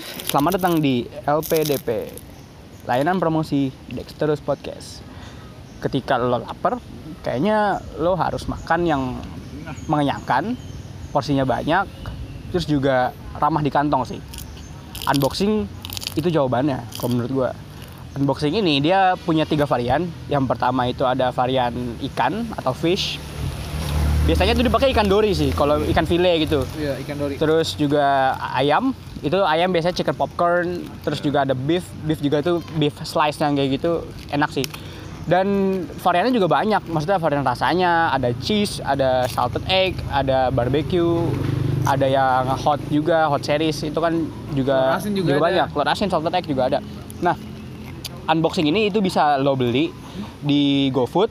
Selamat 0.00 0.56
datang 0.56 0.80
di 0.80 1.04
LPDP 1.28 2.08
Layanan 2.88 3.20
Promosi 3.20 3.68
Dexterus 3.92 4.40
Podcast. 4.40 5.04
Ketika 5.84 6.16
lo 6.16 6.40
lapar 6.40 6.80
Kayaknya 7.20 7.84
lo 8.00 8.16
harus 8.16 8.48
makan 8.48 8.80
yang 8.88 9.02
mengenyangkan 9.92 10.56
Porsinya 11.12 11.44
banyak 11.44 11.84
Terus 12.48 12.64
juga 12.64 13.12
ramah 13.36 13.60
di 13.60 13.68
kantong 13.68 14.02
sih. 14.08 14.20
Unboxing 15.06 15.68
itu 16.16 16.28
jawabannya 16.32 16.80
kalau 16.98 17.10
menurut 17.14 17.30
gua. 17.30 17.50
Unboxing 18.18 18.58
ini 18.58 18.82
dia 18.82 19.14
punya 19.22 19.46
tiga 19.46 19.70
varian. 19.70 20.08
Yang 20.26 20.44
pertama 20.50 20.90
itu 20.90 21.06
ada 21.06 21.30
varian 21.30 21.72
ikan 22.10 22.48
atau 22.58 22.74
fish. 22.74 23.22
Biasanya 24.26 24.52
itu 24.54 24.62
dipakai 24.68 24.92
ikan 24.94 25.08
dori 25.10 25.32
sih 25.32 25.50
Kalau 25.50 25.80
ikan 25.80 26.06
file 26.06 26.38
gitu. 26.44 26.62
Iya, 26.76 27.00
ikan 27.02 27.16
dori. 27.18 27.34
Terus 27.40 27.74
juga 27.74 28.36
ayam, 28.54 28.92
itu 29.20 29.38
ayam 29.44 29.68
biasanya 29.68 30.00
chicken 30.00 30.16
popcorn, 30.16 30.88
terus 31.04 31.20
juga 31.20 31.44
ada 31.44 31.52
beef, 31.52 31.84
beef 32.08 32.20
juga 32.24 32.40
itu 32.40 32.64
beef 32.80 32.96
slice 33.04 33.36
yang 33.40 33.52
kayak 33.52 33.80
gitu 33.80 34.04
enak 34.32 34.48
sih. 34.48 34.64
Dan 35.28 35.46
variannya 36.00 36.32
juga 36.32 36.48
banyak, 36.48 36.88
maksudnya 36.88 37.20
varian 37.20 37.44
rasanya 37.44 38.10
ada 38.16 38.32
cheese, 38.40 38.80
ada 38.80 39.28
salted 39.28 39.62
egg, 39.68 40.00
ada 40.08 40.48
barbecue, 40.48 41.28
ada 41.84 42.08
yang 42.08 42.48
hot 42.56 42.80
juga, 42.88 43.28
hot 43.28 43.44
series 43.44 43.84
itu 43.84 44.00
kan 44.00 44.26
juga 44.56 44.96
juga 45.12 45.36
ada. 45.36 45.44
banyak. 45.44 45.66
Telur 45.76 45.88
asin, 45.92 46.08
salted 46.08 46.32
egg 46.32 46.48
juga 46.48 46.72
ada. 46.72 46.78
Nah, 47.20 47.36
unboxing 48.32 48.72
ini 48.72 48.88
itu 48.88 49.04
bisa 49.04 49.36
lo 49.36 49.52
beli 49.52 49.92
di 50.40 50.88
GoFood, 50.88 51.28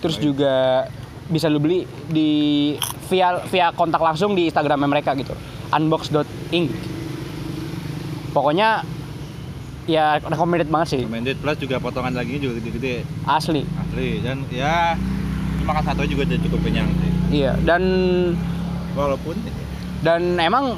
terus 0.00 0.16
juga 0.16 0.88
bisa 1.28 1.46
lo 1.46 1.60
beli 1.62 1.84
di 2.08 2.30
via 3.12 3.38
via 3.46 3.70
kontak 3.76 4.02
langsung 4.02 4.34
di 4.34 4.50
Instagramnya 4.50 4.88
mereka 4.90 5.14
gitu 5.14 5.30
unbox.inc 5.70 6.99
pokoknya 8.30 8.86
ya 9.90 10.22
recommended 10.22 10.68
banget 10.70 10.88
sih. 10.98 11.02
Recommended 11.02 11.36
plus 11.42 11.58
juga 11.58 11.76
potongan 11.82 12.14
dagingnya 12.14 12.40
juga 12.50 12.54
gede-gede. 12.62 12.94
Asli. 13.26 13.62
Asli 13.66 14.22
dan 14.22 14.46
ya 14.52 14.94
makan 15.66 15.82
satu 15.84 16.06
juga 16.06 16.26
udah 16.30 16.40
cukup 16.46 16.60
kenyang 16.62 16.88
sih. 16.98 17.10
Iya 17.42 17.52
dan 17.62 17.82
walaupun 18.94 19.38
dan 20.02 20.40
emang 20.40 20.74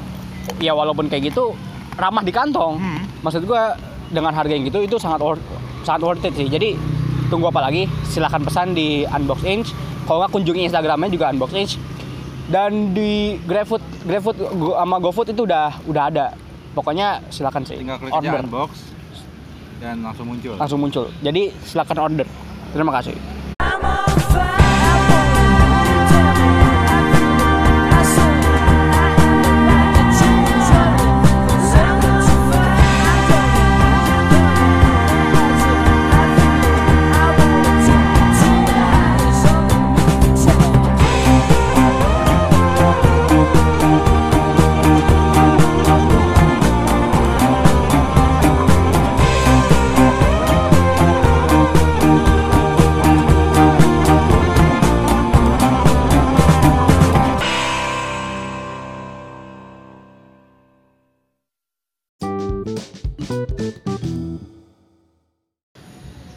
ya 0.59 0.75
walaupun 0.75 1.07
kayak 1.07 1.33
gitu 1.33 1.53
ramah 1.97 2.25
di 2.25 2.33
kantong. 2.33 2.81
Hmm. 2.81 3.01
maksud 3.23 3.47
gua 3.47 3.79
dengan 4.11 4.35
harga 4.35 4.51
yang 4.51 4.67
gitu 4.67 4.83
itu 4.83 4.99
sangat 4.99 5.23
worth, 5.23 5.41
sangat 5.87 6.01
worth 6.03 6.25
it 6.27 6.33
sih. 6.35 6.51
Jadi 6.51 6.75
tunggu 7.31 7.49
apa 7.49 7.65
lagi 7.65 7.89
silahkan 8.05 8.43
pesan 8.43 8.77
di 8.77 9.07
unbox 9.09 9.41
inch. 9.47 9.71
Kalau 10.03 10.19
nggak 10.21 10.31
kunjungi 10.35 10.67
instagramnya 10.67 11.09
juga 11.09 11.31
unbox 11.31 11.51
inch. 11.55 11.73
Dan 12.43 12.91
di 12.91 13.39
GrabFood 13.47 14.03
GrabFood 14.03 14.37
sama 14.75 14.95
GoFood 14.99 15.31
itu 15.31 15.47
udah 15.47 15.79
udah 15.87 16.03
ada 16.11 16.25
pokoknya 16.73 17.21
silakan 17.29 17.63
sih 17.63 17.77
tinggal 17.77 18.01
klik 18.01 18.11
aja 18.11 18.19
order. 18.19 18.41
unbox 18.45 18.71
dan 19.81 19.99
langsung 19.99 20.31
muncul. 20.31 20.55
Langsung 20.55 20.79
muncul. 20.79 21.05
Jadi 21.19 21.51
silakan 21.67 21.97
order. 22.07 22.27
Terima 22.71 22.91
kasih 22.95 23.42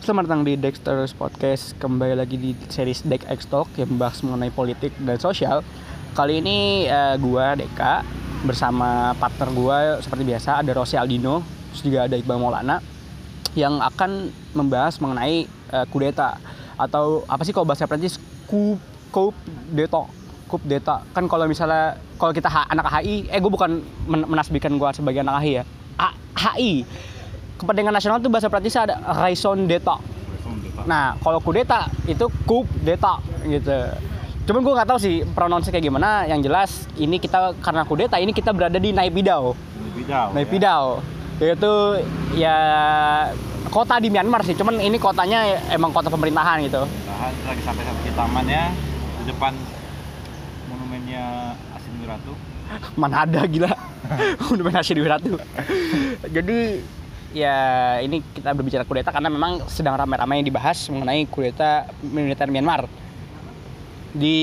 Selamat 0.06 0.30
datang 0.30 0.46
di 0.46 0.54
Dexter's 0.54 1.10
Podcast. 1.10 1.74
Kembali 1.82 2.14
lagi 2.14 2.38
di 2.38 2.54
series 2.70 3.02
Deck 3.02 3.26
X 3.26 3.50
Talk 3.50 3.66
Yang 3.74 3.90
membahas 3.90 4.22
mengenai 4.22 4.54
politik 4.54 4.94
dan 5.02 5.18
sosial. 5.18 5.66
Kali 6.14 6.38
ini 6.38 6.86
eh, 6.86 7.18
gua 7.18 7.58
Deka 7.58 8.06
Bersama 8.46 9.18
partner 9.18 9.50
gua 9.50 9.98
seperti 9.98 10.22
biasa 10.22 10.62
Ada 10.62 10.78
Rossi 10.78 10.94
Aldino 10.94 11.42
Terus 11.74 11.82
juga 11.82 12.06
ada 12.06 12.14
Iqbal 12.14 12.38
Maulana 12.38 12.78
Yang 13.58 13.82
akan 13.82 14.10
membahas 14.54 14.94
mengenai 15.02 15.50
eh, 15.74 15.86
kudeta 15.90 16.38
Atau 16.78 17.26
apa 17.26 17.42
sih 17.42 17.50
kalau 17.50 17.66
bahasa 17.66 17.90
Prancis? 17.90 18.22
Coup, 18.46 18.78
coup 19.10 19.34
d'etat. 19.74 20.06
Coup 20.46 20.62
d'etat. 20.62 21.02
Kan 21.18 21.26
kalau 21.26 21.50
misalnya 21.50 21.98
Kalau 22.14 22.30
kita 22.30 22.46
anak 22.46 22.86
HI 22.94 23.26
Eh 23.26 23.42
gue 23.42 23.50
bukan 23.50 23.82
men- 24.06 24.30
menasbihkan 24.30 24.70
gua 24.78 24.94
sebagai 24.94 25.26
anak 25.26 25.42
HI 25.42 25.52
ya. 25.58 25.64
A- 25.98 26.14
HI 26.54 26.86
Kepentingan 27.56 27.92
nasional 27.92 28.20
itu 28.20 28.28
bahasa 28.28 28.52
Prancis 28.52 28.76
ada 28.76 29.00
raison 29.24 29.56
d'etat 29.64 30.16
Nah, 30.86 31.18
kalau 31.18 31.42
kudeta 31.42 31.90
itu 32.06 32.28
coup 32.46 32.68
d'etat 32.84 33.18
gitu. 33.48 33.76
Cuman 34.46 34.60
gue 34.62 34.72
nggak 34.78 34.88
tahu 34.92 34.98
sih 35.02 35.24
pronounce 35.34 35.72
kayak 35.72 35.88
gimana. 35.88 36.28
Yang 36.30 36.40
jelas 36.46 36.70
ini 37.00 37.16
kita 37.18 37.56
karena 37.58 37.82
kudeta 37.82 38.20
ini 38.20 38.30
kita 38.30 38.54
berada 38.54 38.78
di 38.78 38.94
Naipidau. 38.94 39.56
Bidau, 39.96 40.36
Naipidau. 40.36 41.02
Yaitu 41.42 41.72
ya 42.38 42.56
kota 43.72 43.98
di 43.98 44.12
Myanmar 44.12 44.46
sih. 44.46 44.54
Cuman 44.54 44.78
ini 44.78 45.00
kotanya 45.00 45.58
emang 45.74 45.90
kota 45.90 46.12
pemerintahan 46.12 46.62
gitu. 46.68 46.86
Nah, 46.86 47.32
lagi 47.48 47.62
sampai 47.66 47.82
sampai 47.82 48.12
tamannya 48.14 48.62
di 49.18 49.24
depan 49.32 49.52
monumennya 50.70 51.56
Asin 51.74 51.94
Wiratu 52.04 52.32
Mana 52.94 53.26
ada 53.26 53.42
gila. 53.50 53.72
Main 54.62 54.78
di 54.86 55.02
Wiratu. 55.02 55.34
Jadi 56.30 56.58
ya 57.34 57.56
ini 58.02 58.22
kita 58.34 58.54
berbicara 58.54 58.84
kudeta 58.86 59.10
karena 59.10 59.30
memang 59.30 59.64
sedang 59.66 59.98
ramai-ramai 59.98 60.44
dibahas 60.44 60.90
mengenai 60.92 61.26
kudeta 61.26 61.90
militer 62.02 62.50
Myanmar. 62.50 62.86
Di, 64.16 64.36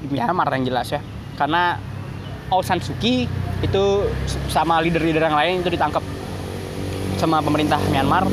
di 0.00 0.06
Myanmar 0.10 0.50
yang 0.54 0.66
jelas 0.66 0.90
ya. 0.90 1.00
Karena 1.36 1.78
Aung 2.50 2.66
San 2.66 2.82
Suu 2.82 2.96
Kyi 2.98 3.30
itu 3.60 3.84
sama 4.50 4.80
leader-leader 4.82 5.22
yang 5.22 5.36
lain 5.36 5.54
itu 5.62 5.70
ditangkap 5.70 6.02
sama 7.20 7.44
pemerintah 7.44 7.78
Myanmar 7.92 8.24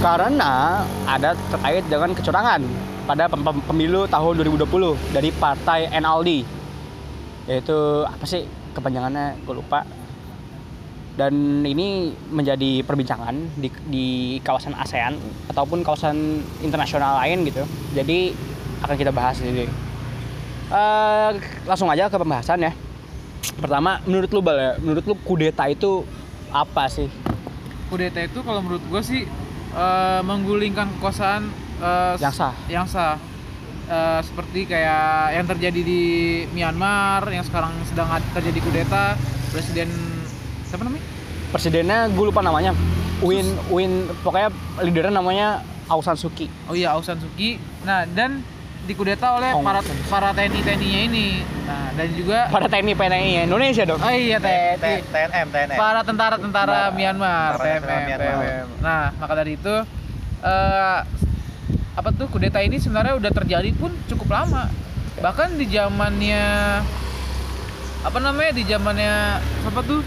karena 0.00 0.84
ada 1.04 1.36
terkait 1.52 1.84
dengan 1.88 2.12
kecurangan 2.12 2.60
pada 3.04 3.28
pem- 3.28 3.44
pem- 3.44 3.64
pemilu 3.68 4.08
tahun 4.08 4.40
2020 4.40 4.96
dari 5.12 5.30
partai 5.32 5.92
NLD 5.92 6.44
yaitu 7.44 7.78
apa 8.08 8.24
sih 8.24 8.48
kepanjangannya? 8.72 9.44
Gue 9.44 9.60
lupa 9.60 9.84
dan 11.14 11.32
ini 11.62 12.10
menjadi 12.28 12.82
perbincangan 12.82 13.34
di, 13.54 13.70
di 13.86 14.06
kawasan 14.42 14.74
ASEAN 14.74 15.14
ataupun 15.46 15.86
kawasan 15.86 16.42
internasional 16.58 17.22
lain 17.22 17.46
gitu 17.46 17.62
jadi 17.94 18.34
akan 18.82 18.96
kita 18.98 19.14
bahas 19.14 19.38
ini 19.40 19.66
Eh, 20.64 21.30
langsung 21.68 21.92
aja 21.92 22.08
ke 22.08 22.16
pembahasan 22.16 22.56
ya 22.58 22.72
pertama 23.60 24.00
menurut 24.08 24.32
lu 24.32 24.40
bal 24.40 24.56
ya 24.56 24.72
menurut 24.80 25.04
lu 25.04 25.14
kudeta 25.20 25.68
itu 25.68 26.02
apa 26.48 26.88
sih 26.88 27.06
Kudeta 27.92 28.24
itu 28.24 28.40
kalau 28.40 28.64
menurut 28.64 28.80
gue 28.80 29.02
sih 29.04 29.22
eh, 29.70 30.20
menggulingkan 30.24 30.88
kekuasaan 30.98 31.52
eh, 31.78 32.14
Yang 32.16 32.34
sah. 32.40 32.54
Yang 32.66 32.86
sah. 32.96 33.14
Eh, 33.84 34.20
seperti 34.24 34.64
kayak 34.64 35.36
yang 35.36 35.46
terjadi 35.46 35.80
di 35.84 36.02
Myanmar 36.56 37.28
yang 37.28 37.44
sekarang 37.44 37.76
sedang 37.84 38.08
ad- 38.08 38.24
terjadi 38.32 38.58
kudeta 38.64 39.20
presiden 39.52 39.92
siapa 40.74 40.90
namanya? 40.90 41.06
presidennya 41.54 41.98
gue 42.10 42.24
lupa 42.26 42.42
namanya 42.42 42.74
Win 43.22 43.46
Win 43.70 44.10
pokoknya 44.26 44.50
leadernya 44.82 45.14
namanya 45.14 45.62
Aung 45.86 46.02
San 46.02 46.18
Suu 46.18 46.34
Kyi 46.34 46.50
Oh 46.66 46.74
iya 46.74 46.98
Aung 46.98 47.06
San 47.06 47.22
Suu 47.22 47.30
Kyi. 47.38 47.62
Nah, 47.86 48.02
dan 48.10 48.42
dikudeta 48.90 49.38
oleh 49.38 49.54
Aung 49.54 49.62
para 49.62 49.80
para 50.10 50.34
TNI-TNI-nya 50.34 51.00
ini. 51.06 51.46
Nah, 51.64 51.94
dan 51.94 52.08
juga 52.10 52.50
pada 52.50 52.66
TNI 52.66 52.92
PNI 52.98 53.28
ya 53.38 53.42
Indonesia 53.46 53.84
dong 53.86 54.02
Oh 54.02 54.10
iya 54.10 54.42
TNI. 54.42 55.06
TNM 55.08 55.46
TNM 55.54 55.78
para 55.78 56.00
tentara-tentara 56.02 56.90
Myanmar. 56.90 57.54
TMM. 57.54 58.66
Nah, 58.82 59.14
maka 59.14 59.32
dari 59.38 59.54
itu 59.54 59.74
eh 60.42 61.00
apa 61.94 62.10
tuh 62.10 62.26
kudeta 62.26 62.58
ini 62.58 62.82
sebenarnya 62.82 63.14
udah 63.14 63.30
terjadi 63.30 63.70
pun 63.78 63.94
cukup 64.10 64.42
lama. 64.42 64.66
Bahkan 65.22 65.54
di 65.54 65.70
zamannya 65.70 66.42
apa 68.04 68.18
namanya 68.20 68.52
di 68.52 68.66
zamannya 68.66 69.38
apa 69.64 69.80
tuh 69.86 70.02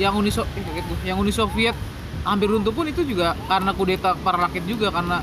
yang 0.00 0.16
Uni 0.16 0.32
So- 0.32 0.48
eh, 0.48 0.64
yang 1.04 1.16
Uni 1.16 1.30
Soviet 1.30 1.76
hampir 2.22 2.48
runtuh 2.48 2.70
pun 2.70 2.84
itu 2.84 3.00
juga 3.02 3.36
karena 3.44 3.70
kudeta 3.70 4.16
para 4.16 4.40
rakyat 4.42 4.64
juga 4.64 4.88
karena 4.88 5.20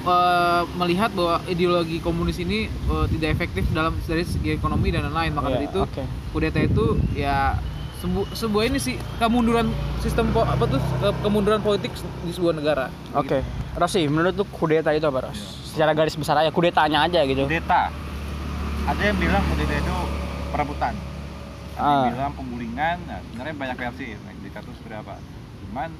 eh, 0.00 0.62
melihat 0.74 1.10
bahwa 1.10 1.40
ideologi 1.46 1.98
komunis 1.98 2.36
ini 2.36 2.68
eh, 2.68 3.06
tidak 3.08 3.28
efektif 3.30 3.64
dalam 3.70 3.96
dari 4.00 4.22
segi 4.22 4.52
ekonomi 4.52 4.88
dan 4.88 5.04
lain-lain 5.06 5.32
maka 5.32 5.48
Iya, 5.48 5.54
dari 5.54 5.66
itu 5.66 5.80
oke. 5.82 6.02
kudeta 6.30 6.60
itu 6.60 6.84
ya 7.14 7.56
sebu- 7.98 8.28
sebuah 8.30 8.64
ini 8.64 8.78
sih 8.78 8.94
kemunduran 9.18 9.72
sistem 9.98 10.30
po- 10.30 10.46
apa 10.46 10.64
tuh 10.64 10.78
ke- 10.78 11.18
kemunduran 11.18 11.58
politik 11.58 11.90
di 12.22 12.30
sebuah 12.30 12.54
negara. 12.54 12.86
Oke. 13.12 13.42
Rosi, 13.74 14.06
menurut 14.06 14.34
lu 14.34 14.44
kudeta 14.46 14.90
itu 14.90 15.02
apa, 15.04 15.24
Ros? 15.24 15.38
Secara 15.68 15.92
garis 15.92 16.14
besar 16.14 16.34
aja, 16.36 16.50
kudetanya 16.50 17.02
aja 17.04 17.22
gitu. 17.22 17.42
kudeta 17.44 17.90
ada 18.84 19.02
yang 19.02 19.16
bilang 19.16 19.42
kudeta 19.44 19.74
itu 19.74 19.94
perebutan 20.48 20.94
Ah. 21.78 22.10
bilang 22.10 22.34
penggulingan 22.34 22.96
nah, 23.06 23.22
sebenarnya 23.22 23.54
banyak 23.54 23.76
versi 23.78 24.06
kudeta 24.18 24.58
itu 24.66 24.72
seperti 24.74 24.96
apa 24.98 25.14
cuman 25.62 25.90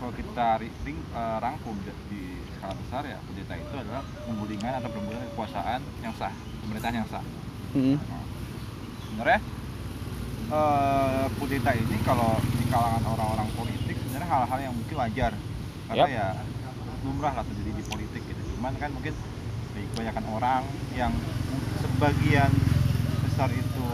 kalau 0.00 0.12
kita 0.16 0.46
ri- 0.58 0.78
ring- 0.82 1.08
eh, 1.12 1.38
rangkum 1.38 1.76
di, 2.08 2.20
skala 2.56 2.74
besar 2.74 3.02
ya 3.04 3.18
kudeta 3.28 3.54
itu 3.54 3.74
adalah 3.76 4.02
penggulingan 4.24 4.72
atau 4.80 4.90
penggulingan 4.90 5.28
kekuasaan 5.36 5.80
yang 6.00 6.14
sah 6.16 6.32
pemerintahan 6.64 6.96
yang 7.04 7.08
sah 7.08 7.24
Hmm. 7.72 7.96
Nah, 7.96 8.24
sebenarnya 9.08 9.40
eh, 10.52 11.24
kudeta 11.40 11.72
ini 11.72 11.96
kalau 12.04 12.36
di 12.56 12.64
kalangan 12.68 13.04
orang-orang 13.16 13.48
politik 13.56 13.96
sebenarnya 13.96 14.28
hal-hal 14.28 14.58
yang 14.60 14.74
mungkin 14.76 14.96
wajar 14.96 15.32
karena 15.88 16.04
Yap. 16.04 16.16
ya 16.16 16.28
lumrah 17.04 17.32
lah 17.32 17.44
terjadi 17.48 17.72
di 17.80 17.84
politik 17.84 18.22
gitu 18.24 18.42
cuman 18.56 18.72
kan 18.76 18.92
mungkin 18.92 19.16
kebanyakan 19.92 20.24
orang 20.32 20.62
yang 20.96 21.12
sebagian 21.80 22.48
besar 23.24 23.48
itu 23.52 23.88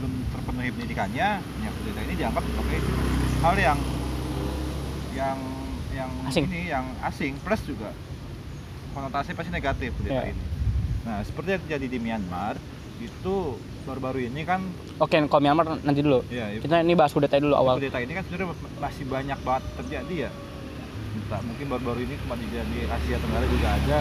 belum 0.00 0.12
terpenuhi 0.30 0.70
pendidikannya 0.72 1.28
ya 1.38 1.70
kudeta 1.70 2.00
ini 2.00 2.14
dianggap 2.16 2.42
sebagai 2.42 2.78
hal 3.38 3.54
yang 3.54 3.78
yang 5.12 5.38
yang 5.90 6.10
Asing. 6.24 6.44
ini 6.46 6.60
yang 6.66 6.86
asing 7.02 7.36
plus 7.38 7.60
juga 7.62 7.92
konotasi 8.90 9.36
pasti 9.36 9.50
negatif 9.50 9.92
kudeta 9.94 10.22
Iya. 10.22 10.32
ini 10.32 10.44
nah 11.00 11.20
seperti 11.20 11.48
yang 11.50 11.62
terjadi 11.64 11.86
di 11.86 11.98
Myanmar 11.98 12.54
itu 12.98 13.34
baru-baru 13.82 14.20
ini 14.22 14.40
kan 14.42 14.60
Oke, 14.96 15.16
kalau 15.24 15.40
Myanmar 15.40 15.80
nanti 15.80 16.00
dulu. 16.00 16.20
ya 16.28 16.52
Kita 16.52 16.84
ini 16.84 16.92
bahas 16.92 17.08
kudeta 17.10 17.36
dulu 17.36 17.56
awal. 17.56 17.76
kudeta 17.76 17.96
ini 17.98 18.12
kan 18.12 18.22
sebenarnya 18.22 18.48
masih 18.76 19.04
banyak 19.04 19.38
banget 19.40 19.64
terjadi 19.76 20.14
ya 20.18 20.30
entah 21.10 21.40
mungkin 21.42 21.66
baru-baru 21.66 22.00
ini 22.02 22.14
cuma 22.18 22.34
di, 22.36 22.46
di 22.46 22.80
Asia 22.86 23.16
Tenggara 23.16 23.46
juga 23.46 23.68
ada 23.72 24.00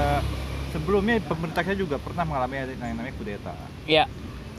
sebelumnya 0.69 1.15
pemerintahnya 1.21 1.75
juga 1.75 1.95
pernah 1.97 2.23
mengalami 2.23 2.55
yang 2.59 2.95
namanya 2.95 3.15
kudeta 3.15 3.53
Iya. 3.85 4.05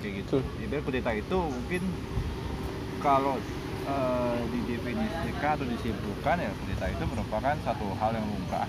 Kayak 0.00 0.14
gitu 0.20 0.36
Ibarat 0.58 0.82
kudeta 0.82 1.10
itu 1.12 1.38
mungkin 1.38 1.82
kalau 2.98 3.36
eh, 3.82 4.40
didefinisikan 4.50 5.50
atau 5.54 5.66
disimpulkan 5.66 6.36
ya 6.38 6.50
kudeta 6.54 6.86
itu 6.88 7.04
merupakan 7.06 7.54
satu 7.60 7.86
hal 7.96 8.10
yang 8.12 8.26
lumrah 8.26 8.68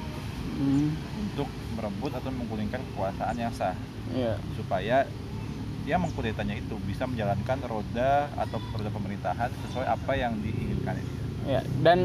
Hmm. 0.51 0.93
untuk 1.17 1.47
merebut 1.73 2.11
atau 2.11 2.29
menggulingkan 2.29 2.83
kekuasaan 2.83 3.33
yang 3.33 3.49
sah 3.49 3.73
Iya. 4.11 4.35
supaya 4.53 5.07
dia 5.81 5.95
mengkudetanya 5.97 6.53
itu 6.53 6.77
bisa 6.83 7.09
menjalankan 7.09 7.57
roda 7.65 8.29
atau 8.35 8.61
roda 8.69 8.91
pemerintahan 8.91 9.49
sesuai 9.65 9.87
apa 9.87 10.11
yang 10.13 10.37
diinginkan 10.37 11.01
itu. 11.01 11.13
Ya, 11.47 11.65
dan 11.81 11.99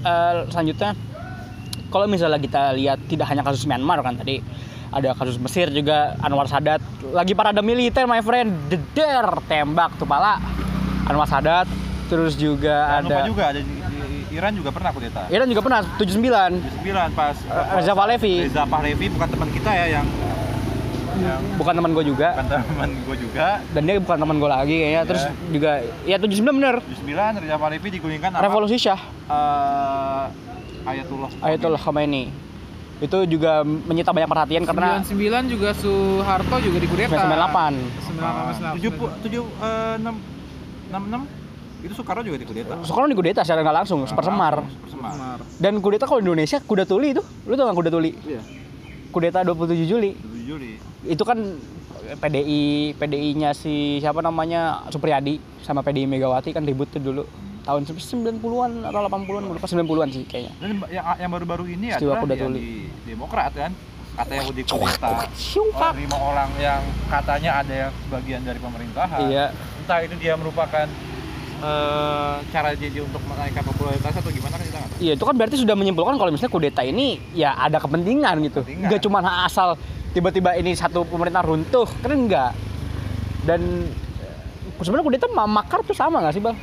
eh, 0.00 0.34
selanjutnya 0.46 0.94
kalau 1.88 2.06
misalnya 2.06 2.38
kita 2.38 2.76
lihat 2.76 3.02
tidak 3.08 3.26
hanya 3.26 3.42
kasus 3.42 3.66
Myanmar 3.66 3.98
kan 4.00 4.14
tadi 4.14 4.38
ada 4.88 5.12
kasus 5.12 5.36
Mesir 5.36 5.68
juga 5.68 6.16
Anwar 6.24 6.48
Sadat. 6.48 6.80
Lagi 7.12 7.36
parade 7.36 7.60
militer 7.60 8.08
my 8.08 8.24
friend. 8.24 8.52
Deder 8.72 9.28
tembak 9.44 9.96
tuh 10.00 10.08
pala. 10.08 10.40
Anwar 11.08 11.28
Sadat 11.28 11.68
terus 12.08 12.40
juga 12.40 13.04
lupa 13.04 13.20
ada 13.20 13.28
juga 13.28 13.44
ada 13.52 13.60
di, 13.60 13.74
di 13.76 14.18
Iran 14.32 14.52
juga 14.56 14.70
pernah 14.72 14.90
kudeta. 14.96 15.28
Iran 15.28 15.46
juga 15.48 15.60
pernah 15.60 15.80
79 16.00 16.08
Sembilan. 16.80 17.08
pas 17.12 17.36
Eh, 17.36 17.64
Reza 17.76 17.92
Pahlavi. 17.92 18.34
Reza 18.48 18.64
Pahlavi 18.64 19.06
bukan 19.12 19.28
teman 19.28 19.48
kita 19.52 19.70
ya 19.76 19.86
yang 20.00 20.06
yang 21.18 21.42
bukan 21.58 21.74
teman 21.74 21.90
gue 21.92 22.04
juga. 22.06 22.28
bukan 22.32 22.46
teman 22.48 22.90
gue 22.94 23.16
juga. 23.18 23.48
dan 23.74 23.82
dia 23.84 23.94
bukan 24.00 24.18
teman 24.24 24.36
gue 24.40 24.50
lagi 24.50 24.76
kayaknya. 24.80 25.02
Terus 25.04 25.24
juga 25.52 25.70
ya 26.08 26.16
79 26.16 26.58
bener. 26.60 26.76
79 26.80 27.42
Reza 27.44 27.56
Pahlavi 27.60 27.88
digulingkan 27.92 28.30
revolusi 28.40 28.76
Syah 28.80 29.00
eh, 29.28 30.24
Ayatullah. 30.88 31.30
Ayatollah 31.44 31.80
Khomeini 31.80 32.47
itu 32.98 33.18
juga 33.30 33.62
menyita 33.62 34.10
banyak 34.10 34.26
perhatian 34.26 34.62
karena 34.62 34.98
99 35.00 35.54
juga 35.54 35.70
Soeharto 35.72 36.56
juga 36.58 36.78
dikudeta. 36.78 37.14
98 37.14 37.78
98. 38.10 38.74
tujuh 38.74 38.90
pu- 38.92 39.14
tujuh 39.22 39.42
eh, 39.46 39.94
enam 39.96 40.14
enam 40.88 41.02
enam 41.06 41.22
itu 41.78 41.94
Soekarno 41.94 42.22
juga 42.22 42.42
dikudeta. 42.42 42.74
Soekarno 42.82 43.06
dikudeta 43.06 43.40
secara 43.40 43.62
nggak 43.62 43.76
langsung, 43.78 44.02
super 44.02 44.26
semar. 44.26 44.66
Super 44.66 44.90
semar. 44.90 45.14
Semar. 45.14 45.38
Dan 45.56 45.78
kudeta 45.78 46.04
kalau 46.04 46.18
di 46.18 46.26
Indonesia 46.26 46.58
kuda 46.58 46.82
tuli 46.84 47.14
itu, 47.14 47.22
lu 47.46 47.54
tau 47.54 47.64
nggak 47.64 47.78
kuda 47.78 47.90
tuli? 47.92 48.10
Iya. 48.18 48.42
Kudeta 49.08 49.40
27 49.40 49.86
Juli. 49.86 50.10
7 50.12 50.42
Juli. 50.44 50.72
Itu 51.06 51.22
kan 51.22 51.38
PDI 52.10 52.62
PDI-nya 52.94 53.52
si 53.52 53.74
siapa 53.98 54.18
namanya 54.18 54.82
Supriyadi 54.88 55.38
sama 55.60 55.80
PDI 55.80 56.08
Megawati 56.08 56.50
kan 56.50 56.64
ribut 56.64 56.88
tuh 56.88 56.98
dulu 56.98 57.22
tahun 57.68 57.84
90-an 57.84 58.70
atau 58.88 59.00
80-an, 59.04 59.42
gue 59.44 59.54
lupa 59.60 59.68
90-an 59.68 60.08
sih 60.08 60.24
kayaknya. 60.24 60.52
Dan 60.56 60.68
yang, 60.88 61.04
yang 61.20 61.30
baru-baru 61.36 61.64
ini 61.68 61.92
Peristiwa 61.92 62.16
adalah 62.16 62.32
yang 62.32 62.48
tuli. 62.48 62.56
di 62.56 62.68
Demokrat 63.04 63.52
kan 63.52 63.72
katanya 64.18 64.42
dikudeta 64.50 65.10
Siungkak. 65.36 65.92
oleh 65.94 66.02
lima 66.02 66.18
orang 66.18 66.50
yang 66.58 66.82
katanya 67.06 67.62
ada 67.62 67.74
yang 67.86 67.92
sebagian 68.08 68.40
dari 68.42 68.58
pemerintahan. 68.58 69.20
Iya. 69.30 69.46
Entah 69.84 69.98
itu 70.02 70.14
dia 70.16 70.34
merupakan 70.34 70.86
eh, 71.60 72.34
cara 72.50 72.68
jadi 72.74 72.98
untuk 73.04 73.22
menaikkan 73.28 73.62
popularitas 73.62 74.16
atau 74.16 74.30
gimana 74.32 74.56
kan 74.56 74.64
kita 74.64 74.78
nggak 74.80 74.90
tahu. 74.90 74.98
Iya 75.04 75.12
itu 75.14 75.24
kan 75.28 75.34
berarti 75.36 75.56
sudah 75.60 75.74
menyimpulkan 75.76 76.14
kalau 76.16 76.30
misalnya 76.32 76.50
kudeta 76.56 76.82
ini 76.82 77.20
ya 77.36 77.52
ada 77.52 77.78
kepentingan 77.78 78.34
gitu. 78.48 78.64
Kepentingan. 78.64 78.88
Enggak 78.90 79.00
cuma 79.04 79.18
asal 79.44 79.76
tiba-tiba 80.16 80.56
ini 80.56 80.72
satu 80.72 81.04
pemerintah 81.04 81.44
runtuh, 81.44 81.86
kan 82.00 82.10
enggak. 82.10 82.56
Dan 83.44 83.86
eh, 84.18 84.82
sebenarnya 84.82 85.04
kudeta 85.04 85.26
makar 85.30 85.84
tuh 85.84 85.94
sama 85.94 86.24
nggak 86.24 86.34
sih 86.34 86.42
bang? 86.42 86.56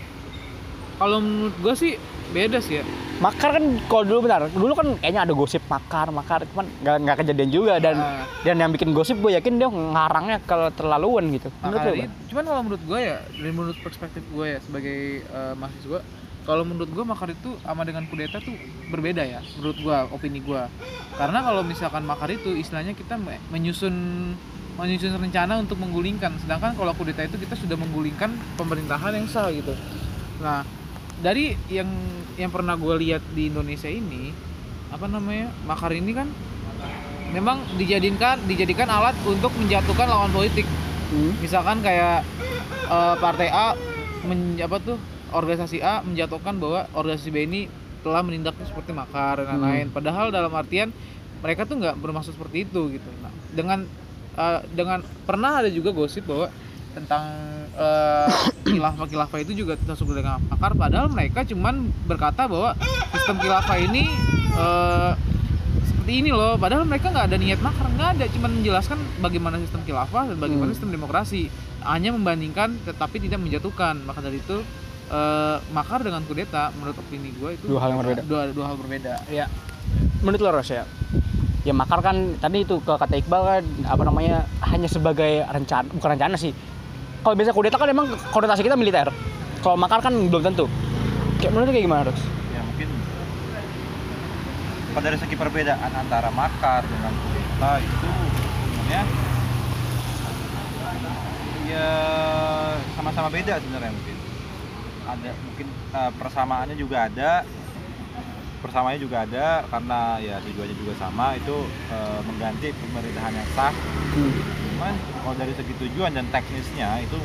Kalau 0.95 1.17
menurut 1.19 1.55
gua 1.59 1.73
sih 1.73 1.99
beda 2.31 2.57
sih 2.57 2.79
ya. 2.79 2.83
Makar 3.15 3.55
kan 3.55 3.63
kalau 3.87 4.03
dulu 4.03 4.19
benar, 4.27 4.51
dulu 4.51 4.75
kan 4.75 4.87
kayaknya 4.99 5.23
ada 5.23 5.31
gosip 5.31 5.63
makar, 5.65 6.11
makar, 6.11 6.43
cuman 6.51 6.67
nggak 6.79 6.95
nggak 6.99 7.15
kejadian 7.23 7.49
juga 7.49 7.73
dan 7.79 7.95
Ah. 7.95 8.27
dan 8.43 8.59
yang 8.59 8.71
bikin 8.71 8.91
gosip 8.91 9.15
gue 9.17 9.31
yakin 9.33 9.55
dia 9.55 9.71
ngarangnya 9.71 10.43
kalau 10.43 10.67
terlaluan 10.69 11.31
gitu. 11.31 11.47
Menurut 11.59 11.79
Makar 11.79 11.93
Bang? 11.95 12.11
cuman 12.27 12.43
kalau 12.43 12.61
menurut 12.61 12.83
gue 12.83 12.99
ya 13.01 13.17
dari 13.31 13.51
menurut 13.51 13.77
perspektif 13.79 14.23
gue 14.27 14.45
ya 14.45 14.59
sebagai 14.59 14.97
eh, 15.23 15.53
mahasiswa 15.55 15.99
kalau 16.43 16.61
menurut 16.61 16.91
gue 16.91 17.03
makar 17.03 17.31
itu 17.31 17.55
sama 17.57 17.81
dengan 17.81 18.03
kudeta 18.05 18.37
tuh 18.37 18.53
berbeda 18.85 19.23
ya 19.23 19.39
menurut 19.55 19.77
gue 19.79 19.97
opini 20.11 20.37
gue 20.37 20.61
karena 21.15 21.39
kalau 21.39 21.63
misalkan 21.63 22.03
makar 22.03 22.29
itu 22.29 22.51
istilahnya 22.51 22.91
kita 22.91 23.15
me- 23.15 23.39
menyusun 23.49 23.95
menyusun 24.75 25.15
rencana 25.15 25.57
untuk 25.57 25.79
menggulingkan 25.79 26.35
sedangkan 26.37 26.75
kalau 26.75 26.91
kudeta 26.93 27.23
itu 27.23 27.39
kita 27.39 27.55
sudah 27.55 27.73
menggulingkan 27.73 28.29
pemerintahan 28.53 29.15
yang 29.15 29.25
sah 29.25 29.47
gitu 29.49 29.71
nah 30.37 30.61
dari 31.19 31.55
yang 31.71 31.87
yang 32.35 32.51
pernah 32.51 32.75
gue 32.75 32.95
lihat 32.99 33.23
di 33.31 33.47
Indonesia 33.47 33.87
ini 33.87 34.35
apa 34.91 35.07
namanya 35.07 35.51
makar 35.63 35.91
ini 35.95 36.11
kan 36.11 36.27
memang 37.31 37.63
dijadikan 37.75 38.39
dijadikan 38.45 38.87
alat 38.87 39.15
untuk 39.27 39.51
menjatuhkan 39.55 40.07
lawan 40.07 40.31
politik 40.31 40.67
Hmm. 41.05 41.37
misalkan 41.37 41.85
kayak 41.85 42.25
eh, 42.89 43.15
partai 43.21 43.53
A 43.53 43.77
men, 44.25 44.57
apa 44.57 44.81
tuh 44.81 44.97
organisasi 45.29 45.77
A 45.85 46.01
menjatuhkan 46.01 46.57
bahwa 46.57 46.89
organisasi 46.97 47.29
B 47.29 47.45
ini 47.45 47.61
telah 48.01 48.25
menindaknya 48.25 48.65
seperti 48.65 48.89
makar 48.89 49.37
dan 49.45 49.53
Hmm. 49.53 49.69
lain-lain 49.69 49.93
padahal 49.93 50.33
dalam 50.33 50.49
artian 50.57 50.89
mereka 51.45 51.69
tuh 51.69 51.77
nggak 51.77 52.01
bermaksud 52.01 52.33
seperti 52.33 52.65
itu 52.65 52.97
gitu 52.97 53.09
nah, 53.21 53.29
dengan 53.53 53.85
eh, 54.33 54.59
dengan 54.73 55.05
pernah 55.29 55.61
ada 55.61 55.69
juga 55.69 55.93
gosip 55.93 56.25
bahwa 56.25 56.49
tentang 56.97 57.23
eh, 57.75 58.29
khilafah 58.65 59.05
khilafah 59.05 59.39
itu 59.39 59.51
juga 59.55 59.75
termasuk 59.75 60.09
dengan 60.09 60.39
makar 60.45 60.73
padahal 60.73 61.07
mereka 61.07 61.43
cuman 61.43 61.75
berkata 62.03 62.45
bahwa 62.45 62.73
sistem 63.11 63.35
khilafah 63.37 63.77
ini 63.77 64.03
eh, 64.55 65.11
seperti 65.83 66.11
ini 66.17 66.29
loh 66.29 66.55
padahal 66.55 66.83
mereka 66.83 67.09
nggak 67.09 67.25
ada 67.25 67.37
niat 67.37 67.59
makar 67.59 67.85
nggak 67.89 68.09
ada 68.15 68.25
cuman 68.29 68.51
menjelaskan 68.55 68.97
bagaimana 69.19 69.55
sistem 69.59 69.81
khilafah 69.83 70.23
dan 70.25 70.37
bagaimana 70.37 70.65
Hmm. 70.65 70.73
sistem 70.73 70.91
demokrasi 70.91 71.49
hanya 71.83 72.09
membandingkan 72.09 72.81
tetapi 72.81 73.19
tidak 73.19 73.37
menjatuhkan 73.37 74.01
maka 74.01 74.19
dari 74.19 74.37
itu 74.37 74.57
eh, 75.07 75.57
makar 75.69 76.01
dengan 76.01 76.23
kudeta 76.23 76.73
menurut 76.73 76.95
opini 76.95 77.29
gue 77.31 77.49
itu 77.53 77.65
Dua 77.67 77.79
hal 77.79 77.89
yang 77.91 77.99
berbeda. 78.01 78.21
dua, 78.23 78.41
dua 78.49 78.65
hal 78.67 78.75
berbeda 78.75 79.13
Ya. 79.29 79.45
Menurut 80.19 80.41
lo 80.41 80.49
Ros 80.51 80.65
ya? 80.67 80.81
Ya 81.61 81.73
makar 81.73 82.01
kan 82.01 82.13
tadi 82.35 82.61
itu 82.61 82.77
ke 82.79 82.89
kata 82.89 83.13
Iqbal 83.15 83.41
kan 83.43 83.63
apa 83.85 84.01
namanya 84.01 84.45
hanya 84.63 84.85
sebagai 84.85 85.45
rencana 85.45 85.85
bukan 85.91 86.09
rencana 86.11 86.33
sih. 86.35 86.53
Kalau 87.25 87.33
biasa 87.33 87.57
kudeta 87.57 87.81
kan 87.81 87.89
emang 87.89 88.13
konotasi 88.29 88.61
kita 88.61 88.77
militer. 88.77 89.09
Kalau 89.65 89.73
makar 89.73 89.97
kan 89.97 90.13
belum 90.13 90.45
tentu. 90.45 90.69
Kayak 91.41 91.57
menurut 91.57 91.73
kayak 91.73 91.85
gimana 91.89 92.01
Ros? 92.05 92.21
Ya 92.53 92.61
mungkin 92.61 92.89
pada 94.93 95.09
dari 95.09 95.17
segi 95.17 95.33
perbedaan 95.33 95.89
antara 95.89 96.29
makar 96.29 96.85
dengan 96.85 97.09
kudeta 97.17 97.71
itu 97.81 98.09
sebenarnya 98.61 99.01
ya 101.65 101.89
sama-sama 102.93 103.33
beda 103.33 103.57
sebenarnya 103.57 103.91
mungkin 103.91 104.17
ada 105.09 105.31
mungkin 105.49 105.67
eh, 105.97 106.11
persamaannya 106.13 106.75
juga 106.77 106.97
ada 107.09 107.31
persamaannya 108.61 109.01
juga 109.01 109.25
ada 109.25 109.65
karena 109.67 109.99
ya 110.21 110.37
tujuannya 110.45 110.75
juga 110.77 110.93
sama 111.01 111.33
itu 111.35 111.57
eh, 111.89 112.19
mengganti 112.21 112.69
pemerintahan 112.69 113.33
yang 113.33 113.49
sah 113.57 113.73
Hmm. 114.15 114.31
Cuman 114.75 114.91
kalau 115.23 115.35
dari 115.39 115.55
segi 115.55 115.73
tujuan 115.79 116.11
dan 116.11 116.27
teknisnya 116.35 116.99
itu 116.99 117.15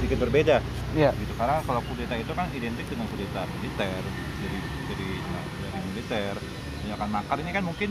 sedikit 0.00 0.24
berbeda. 0.24 0.64
Iya. 0.96 1.12
gitu 1.20 1.36
karena 1.36 1.60
kalau 1.60 1.84
kudeta 1.84 2.16
itu 2.16 2.32
kan 2.32 2.48
identik 2.56 2.88
dengan 2.88 3.04
kudeta 3.12 3.44
militer. 3.60 4.00
Dari 4.40 4.58
dari 4.88 5.08
dari 5.60 5.78
militer. 5.92 6.34
Misalkan 6.80 7.08
makar 7.12 7.36
ini 7.44 7.50
kan 7.52 7.64
mungkin 7.68 7.90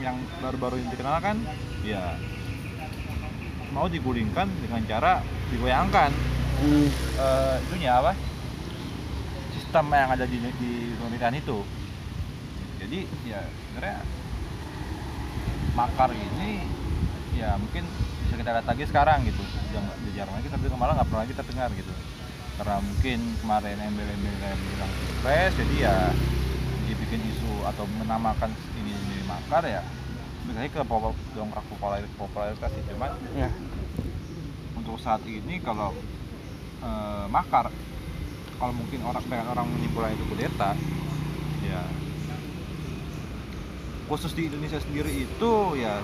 yang 0.00 0.16
baru-baru 0.40 0.80
ini 0.80 0.88
dikenal 0.92 1.20
kan 1.20 1.36
ya 1.84 2.16
mau 3.76 3.84
digulingkan 3.84 4.48
dengan 4.64 4.80
cara 4.88 5.20
digoyangkan. 5.52 6.10
Hmm. 6.56 6.88
eh 7.20 7.56
itunya 7.68 8.00
apa? 8.00 8.16
Sistem 9.52 9.92
yang 9.92 10.08
ada 10.08 10.24
di 10.24 10.40
di 10.40 10.72
pemerintahan 10.96 11.36
itu. 11.36 11.60
Jadi 12.80 12.98
ya 13.28 13.44
sebenarnya 13.44 14.00
makar 15.76 16.16
ini 16.16 16.75
ya 17.36 17.54
mungkin 17.54 17.84
bisa 18.24 18.34
kita 18.34 18.50
lihat 18.50 18.66
lagi 18.66 18.84
sekarang 18.84 19.18
gitu. 19.22 19.42
Jangan- 19.70 19.94
jarang 20.10 20.34
lagi 20.34 20.48
tapi 20.48 20.64
malah 20.72 20.96
nggak 20.96 21.08
pernah 21.08 21.22
lagi 21.22 21.34
terdengar 21.34 21.68
gitu. 21.72 21.92
Karena 22.56 22.76
mungkin 22.80 23.18
kemarin 23.36 23.76
embel-embel 23.78 24.34
kayak 24.40 24.56
bilang 24.58 24.90
pilpres 24.96 25.52
jadi 25.54 25.74
ya 25.78 25.96
dibikin 26.86 27.20
isu 27.20 27.66
atau 27.66 27.84
menamakan 27.92 28.48
ini 28.76 28.94
ini 28.94 29.16
makar 29.26 29.66
ya 29.66 29.82
biasanya 30.46 30.70
ke 30.70 30.80
pop- 30.80 31.18
dongkrak 31.34 31.66
popularitas 31.66 32.14
popularitas 32.14 32.70
sih 32.70 32.84
cuman 32.86 33.10
Ya. 33.34 33.50
untuk 34.72 34.94
saat 34.96 35.18
ini 35.26 35.58
kalau 35.58 35.90
eh, 36.78 37.26
makar 37.26 37.74
kalau 38.56 38.70
mungkin 38.70 39.02
orang 39.02 39.26
dengan 39.26 39.50
orang 39.50 39.66
menyimpulkan 39.66 40.14
itu 40.14 40.24
kudeta 40.24 40.78
ya 41.60 41.82
khusus 44.06 44.30
di 44.32 44.46
Indonesia 44.46 44.78
sendiri 44.78 45.26
itu 45.26 45.52
ya 45.76 45.98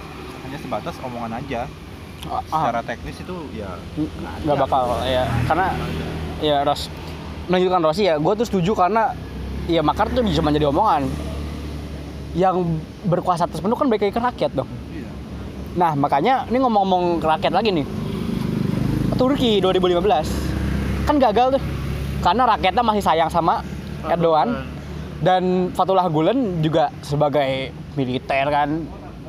hanya 0.47 0.59
sebatas 0.59 0.95
omongan 1.03 1.39
aja. 1.39 1.67
Ah, 2.23 2.39
secara 2.47 2.87
teknis 2.87 3.19
itu 3.19 3.35
ya 3.51 3.75
nggak 4.47 4.57
bakal 4.63 5.03
ya. 5.03 5.27
Karena 5.51 5.75
ya 6.39 6.57
Ros 6.63 6.87
menunjukkan 7.51 7.81
Rossi 7.83 8.07
ya 8.07 8.15
gue 8.15 8.33
tuh 8.39 8.47
setuju 8.47 8.79
karena 8.79 9.11
ya 9.67 9.83
makar 9.83 10.07
tuh 10.15 10.23
cuma 10.23 10.55
jadi 10.55 10.71
omongan. 10.71 11.11
Yang 12.33 12.81
berkuasa 13.11 13.45
atas 13.45 13.61
penuh 13.61 13.75
kan 13.75 13.91
lagi 13.91 14.15
ke 14.15 14.21
rakyat 14.23 14.55
dong. 14.55 14.71
Iya. 14.95 15.11
Nah 15.77 15.93
makanya 15.99 16.47
ini 16.49 16.63
ngomong-ngomong 16.63 17.19
ke 17.21 17.27
rakyat 17.27 17.53
lagi 17.53 17.71
nih. 17.75 17.87
Turki 19.19 19.61
2015 19.61 21.07
kan 21.07 21.17
gagal 21.19 21.59
tuh. 21.59 21.63
Karena 22.23 22.47
rakyatnya 22.55 22.83
masih 22.87 23.03
sayang 23.03 23.31
sama 23.35 23.67
Erdogan. 24.07 24.63
Dan 25.23 25.71
Fatullah 25.71 26.11
Gulen 26.11 26.59
juga 26.67 26.91
sebagai 26.99 27.71
militer 27.95 28.43
kan 28.51 28.83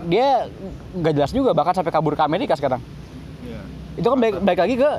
dia 0.07 0.47
nggak 0.95 1.13
jelas 1.13 1.31
juga 1.31 1.51
bahkan 1.55 1.73
sampai 1.73 1.91
kabur 1.91 2.13
ke 2.13 2.23
Amerika 2.23 2.53
sekarang. 2.55 2.81
Iya. 3.43 3.61
Itu 3.99 4.07
kan 4.07 4.19
baik, 4.19 4.35
baik 4.41 4.59
lagi 4.59 4.75
ke 4.79 4.91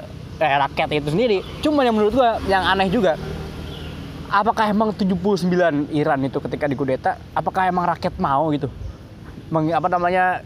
eh, 0.42 0.56
rakyat 0.58 0.88
itu 0.98 1.10
sendiri. 1.12 1.38
Cuma 1.62 1.86
yang 1.86 1.94
menurut 1.94 2.14
gua 2.14 2.38
yang 2.50 2.64
aneh 2.64 2.88
juga 2.90 3.14
apakah 4.34 4.66
emang 4.66 4.90
79 4.90 5.94
Iran 5.94 6.20
itu 6.26 6.38
ketika 6.42 6.66
dikudeta 6.66 7.10
apakah 7.36 7.70
emang 7.70 7.86
rakyat 7.86 8.14
mau 8.18 8.50
gitu? 8.50 8.66
Meng, 9.52 9.70
apa 9.70 9.86
namanya 9.86 10.42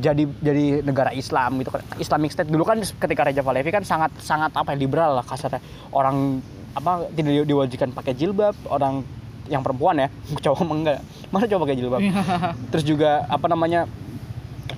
jadi 0.00 0.24
jadi 0.40 0.80
negara 0.80 1.12
Islam 1.12 1.60
gitu 1.60 1.70
kan. 1.70 1.84
Islamic 2.00 2.32
State 2.32 2.48
dulu 2.48 2.64
kan 2.64 2.80
ketika 2.80 3.28
Raja 3.28 3.44
Pahlavi 3.44 3.70
kan 3.70 3.84
sangat 3.84 4.10
sangat 4.18 4.56
apa 4.56 4.72
ya, 4.72 4.76
liberal 4.80 5.20
lah 5.20 5.24
kasarnya. 5.24 5.60
Orang 5.92 6.40
apa 6.72 7.06
tidak 7.12 7.44
di- 7.44 7.48
diwajibkan 7.50 7.90
pakai 7.92 8.14
jilbab 8.16 8.56
orang 8.70 9.04
yang 9.50 9.60
perempuan 9.60 9.98
ya 9.98 10.08
cowok 10.44 10.62
enggak. 10.64 10.98
Masa 11.28 11.44
cowok 11.44 11.62
pakai 11.64 11.76
jilbab? 11.76 12.00
Terus 12.70 12.84
juga 12.84 13.26
apa 13.26 13.46
namanya 13.46 13.90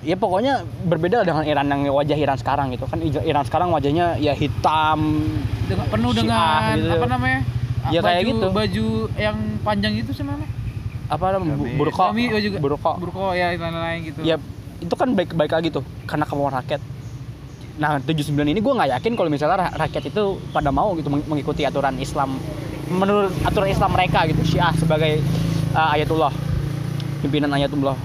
ya 0.01 0.13
pokoknya 0.13 0.53
berbeda 0.83 1.21
dengan 1.21 1.43
Iran 1.43 1.65
yang 1.65 1.81
wajah 1.87 2.17
Iran 2.17 2.35
sekarang 2.35 2.73
gitu. 2.73 2.83
Kan 2.85 2.99
Iran 2.99 3.43
sekarang 3.43 3.69
wajahnya 3.69 4.17
ya 4.17 4.33
hitam 4.33 5.21
dengan 5.63 5.85
penuh 5.87 6.11
Syiah 6.11 6.25
dengan 6.25 6.75
gitu. 6.75 6.91
apa 6.91 7.07
namanya 7.07 7.39
Ya, 7.85 7.99
baju, 7.99 8.07
kayak 8.07 8.21
gitu. 8.25 8.47
baju 8.49 8.87
yang 9.17 9.37
panjang 9.59 9.93
itu 9.93 10.11
sih 10.11 10.23
namanya 10.23 10.47
apa 11.05 11.25
namanya 11.29 11.51
bu- 11.53 11.67
Gamis. 11.67 11.77
burqa. 11.77 12.03
Suami 12.05 12.23
juga. 12.33 12.57
Burqa. 12.57 12.91
Burko 12.95 13.23
ya 13.33 13.51
lain-lain 13.51 13.99
gitu. 14.03 14.19
Ya 14.23 14.35
itu 14.79 14.93
kan 14.93 15.11
baik 15.11 15.31
baik 15.31 15.51
lagi 15.51 15.67
tuh 15.69 15.83
karena 16.03 16.23
kemauan 16.23 16.55
rakyat. 16.55 16.79
Nah 17.73 17.99
79 17.99 18.39
ini 18.45 18.57
gue 18.57 18.71
nggak 18.71 18.87
yakin 18.93 19.11
kalau 19.13 19.27
misalnya 19.27 19.57
ra- 19.59 19.75
rakyat 19.77 20.03
itu 20.05 20.23
pada 20.49 20.69
mau 20.69 20.95
gitu 20.95 21.07
meng- 21.07 21.27
mengikuti 21.27 21.61
aturan 21.61 21.97
Islam 21.97 22.39
menurut 22.93 23.33
aturan 23.41 23.69
Islam 23.73 23.91
mereka 23.91 24.29
gitu 24.29 24.41
Syiah 24.45 24.73
sebagai 24.77 25.19
uh, 25.73 25.97
ayatullah 25.97 26.31
pimpinan 27.25 27.49
ayatullah 27.49 27.97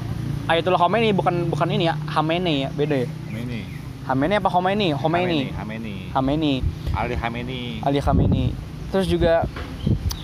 ayatullah 0.48 0.80
Khomeini 0.80 1.12
bukan 1.12 1.52
bukan 1.52 1.68
ini 1.68 1.92
ya 1.92 1.94
Khamenei 2.08 2.66
ya 2.66 2.68
beda 2.72 2.96
ya 3.04 3.08
Hameni 3.28 3.60
Khamenei 4.08 4.36
apa 4.40 4.48
Khomeini 4.48 4.88
Khomeini 4.96 5.40
Hameni 5.52 5.94
Khamenei 6.08 6.56
Ali 6.98 7.14
Hameni 7.14 7.60
Ali 7.84 8.00
Khamenei. 8.00 8.50
Terus 8.88 9.06
juga 9.06 9.44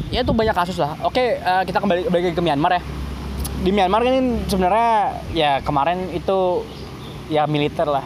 ya 0.09 0.25
itu 0.25 0.33
banyak 0.33 0.57
kasus 0.57 0.81
lah. 0.81 0.97
Oke, 1.05 1.39
eh, 1.39 1.63
kita 1.69 1.79
kembali 1.79 2.09
balik 2.09 2.25
lagi 2.33 2.37
ke 2.37 2.43
Myanmar 2.43 2.81
ya. 2.81 2.83
Di 3.65 3.71
Myanmar 3.71 4.01
kan 4.05 4.17
sebenarnya 4.49 4.91
ya 5.33 5.51
kemarin 5.63 6.11
itu 6.11 6.65
ya 7.29 7.47
militer 7.47 7.89
lah. 7.89 8.05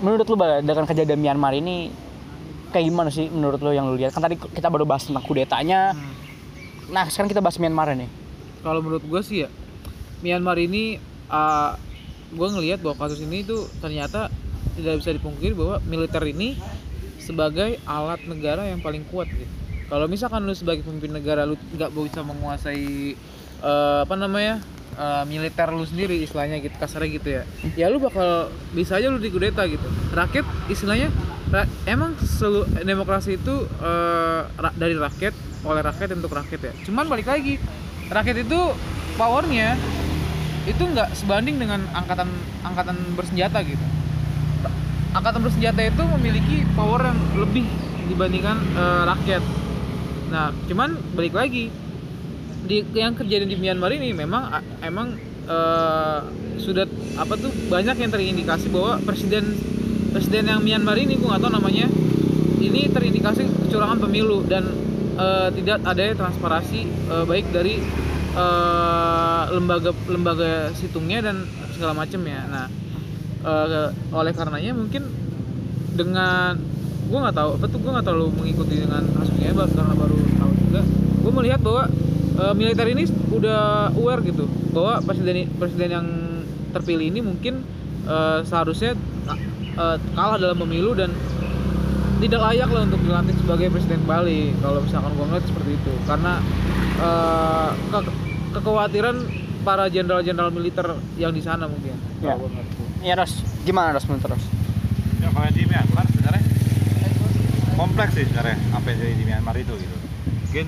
Menurut 0.00 0.26
lu 0.26 0.36
dengan 0.64 0.84
kejadian 0.88 1.20
Myanmar 1.20 1.52
ini 1.54 1.90
kayak 2.74 2.90
gimana 2.90 3.14
sih 3.14 3.30
menurut 3.30 3.62
lu 3.62 3.70
yang 3.70 3.86
lu 3.86 3.94
lihat? 3.94 4.10
Kan 4.10 4.26
tadi 4.26 4.34
kita 4.34 4.66
baru 4.66 4.82
bahas 4.82 5.06
tentang 5.06 5.22
kudetanya. 5.22 5.94
Hmm. 5.94 6.90
Nah, 6.90 7.06
sekarang 7.06 7.30
kita 7.30 7.38
bahas 7.38 7.56
Myanmar 7.62 7.94
nih. 7.94 8.10
kalau 8.64 8.80
menurut 8.80 9.04
gue 9.04 9.20
sih 9.20 9.44
ya 9.44 9.48
Myanmar 10.24 10.56
ini 10.56 10.96
uh, 11.28 11.76
gue 12.32 12.48
ngelihat 12.48 12.80
bahwa 12.80 12.96
kasus 12.96 13.20
ini 13.20 13.44
itu 13.44 13.68
ternyata 13.78 14.32
tidak 14.74 15.04
bisa 15.04 15.10
dipungkiri 15.14 15.52
bahwa 15.54 15.76
militer 15.84 16.24
ini 16.24 16.56
sebagai 17.20 17.78
alat 17.84 18.24
negara 18.24 18.66
yang 18.66 18.80
paling 18.80 19.04
kuat 19.08 19.28
gitu. 19.30 19.48
Kalau 19.84 20.08
misalkan 20.08 20.48
lu 20.48 20.56
sebagai 20.56 20.82
pemimpin 20.82 21.12
negara 21.12 21.44
lu 21.44 21.54
nggak 21.76 21.92
bisa 21.92 22.24
menguasai 22.24 23.14
eh, 23.62 23.98
apa 24.02 24.14
namanya 24.16 24.58
eh, 24.96 25.24
militer 25.28 25.68
lu 25.70 25.84
sendiri 25.86 26.20
istilahnya 26.24 26.58
gitu 26.58 26.74
kasarnya 26.76 27.10
gitu 27.20 27.28
ya, 27.40 27.42
ya 27.78 27.86
lu 27.92 28.00
bakal 28.02 28.50
bisa 28.74 28.98
aja 28.98 29.12
lu 29.12 29.20
dikudeta 29.20 29.64
gitu. 29.68 29.86
Rakyat 30.12 30.44
istilahnya 30.72 31.12
ra- 31.54 31.70
emang 31.86 32.18
selu, 32.18 32.66
demokrasi 32.82 33.38
itu 33.38 33.54
eh, 33.78 34.40
ra- 34.50 34.74
dari 34.74 34.98
rakyat 34.98 35.34
oleh 35.62 35.82
rakyat 35.86 36.10
untuk 36.18 36.34
rakyat 36.34 36.60
ya. 36.60 36.72
Cuman 36.90 37.06
balik 37.06 37.30
lagi 37.30 37.62
rakyat 38.10 38.42
itu 38.42 38.60
powernya 39.14 39.78
itu 40.64 40.80
nggak 40.80 41.12
sebanding 41.12 41.60
dengan 41.60 41.84
angkatan 41.92 42.28
angkatan 42.64 42.96
bersenjata 43.14 43.60
gitu 43.62 43.84
angkatan 45.14 45.40
bersenjata 45.44 45.80
itu 45.84 46.02
memiliki 46.18 46.56
power 46.74 47.12
yang 47.12 47.18
lebih 47.36 47.68
dibandingkan 48.08 48.56
eh, 48.74 49.02
rakyat 49.08 49.42
nah 50.32 50.50
cuman 50.66 50.96
balik 51.14 51.36
lagi 51.36 51.68
di 52.64 52.80
yang 52.96 53.12
kejadian 53.12 53.52
di 53.52 53.60
Myanmar 53.60 53.92
ini 53.92 54.16
memang 54.16 54.48
emang 54.80 55.20
eh, 55.46 56.20
sudah 56.56 56.88
apa 57.20 57.34
tuh 57.36 57.52
banyak 57.68 57.96
yang 58.00 58.10
terindikasi 58.10 58.72
bahwa 58.72 58.98
presiden 59.04 59.52
presiden 60.14 60.46
yang 60.46 60.62
Myanmar 60.62 60.94
ini 60.94 61.18
gue 61.18 61.26
nggak 61.26 61.42
tahu 61.42 61.52
namanya 61.58 61.90
ini 62.62 62.86
terindikasi 62.86 63.50
kecurangan 63.66 63.98
pemilu 63.98 64.46
dan 64.46 64.62
eh, 65.18 65.50
tidak 65.58 65.82
ada 65.82 66.14
transparansi 66.14 66.86
eh, 66.86 67.24
baik 67.26 67.50
dari 67.50 67.82
eh, 68.38 69.42
lembaga 69.50 69.90
lembaga 70.06 70.70
situngnya 70.78 71.26
dan 71.26 71.42
segala 71.74 71.98
macam 71.98 72.22
ya. 72.22 72.46
Nah 72.46 72.66
eh, 73.42 73.88
oleh 74.14 74.32
karenanya 74.32 74.70
mungkin 74.78 75.02
dengan 75.98 76.62
gue 77.10 77.18
nggak 77.18 77.36
tahu 77.36 77.50
apa 77.58 77.66
tuh 77.66 77.78
gue 77.82 77.90
nggak 77.90 78.06
terlalu 78.06 78.30
mengikuti 78.38 78.74
dengan 78.86 79.02
kasusnya 79.18 79.50
karena 79.50 79.94
baru 79.98 80.16
tahu 80.38 80.52
juga. 80.70 80.82
Gue 81.26 81.32
melihat 81.42 81.58
bahwa 81.58 81.90
eh, 82.38 82.54
militer 82.54 82.86
ini 82.86 83.02
udah 83.34 83.90
aware 83.98 84.22
gitu 84.22 84.46
bahwa 84.70 85.02
presiden 85.02 85.50
presiden 85.58 85.90
yang 85.90 86.06
terpilih 86.70 87.10
ini 87.10 87.18
mungkin 87.18 87.66
eh, 88.06 88.46
seharusnya 88.46 88.94
eh, 89.74 89.96
kalah 90.10 90.36
dalam 90.36 90.56
pemilu 90.56 90.92
dan 90.92 91.10
tidak 92.16 92.40
layak 92.42 92.68
lah 92.68 92.82
untuk 92.84 93.00
dilantik 93.00 93.36
sebagai 93.36 93.68
presiden 93.68 94.00
Bali 94.02 94.54
kalau 94.58 94.80
misalkan 94.80 95.12
gue 95.12 95.24
ngeliat 95.24 95.44
seperti 95.44 95.70
itu 95.74 95.92
karena 96.04 96.32
eh, 96.96 97.68
ke- 97.90 98.16
kekhawatiran 98.52 99.16
para 99.60 99.88
jenderal-jenderal 99.88 100.50
militer 100.50 100.84
yang 101.14 101.30
di 101.30 101.40
sana 101.40 101.64
mungkin 101.64 101.96
Ya. 102.18 102.32
kalau 102.32 102.46
gua 102.46 102.50
ngeliat. 102.54 102.68
Ya, 103.00 103.14
Ros. 103.14 103.32
Gimana, 103.62 103.92
Ros, 103.92 104.04
menurut 104.04 104.24
Ros? 104.30 104.44
ya 105.18 105.28
kalau 105.28 105.48
di 105.50 105.64
Myanmar 105.64 106.04
sebenarnya 106.06 106.42
kompleks 107.74 108.12
sih 108.12 108.24
sebenarnya 108.24 108.56
apa 108.70 108.86
yang 108.88 109.18
di 109.18 109.24
Myanmar 109.24 109.56
itu 109.56 109.72
gitu 109.74 109.96
mungkin 110.38 110.66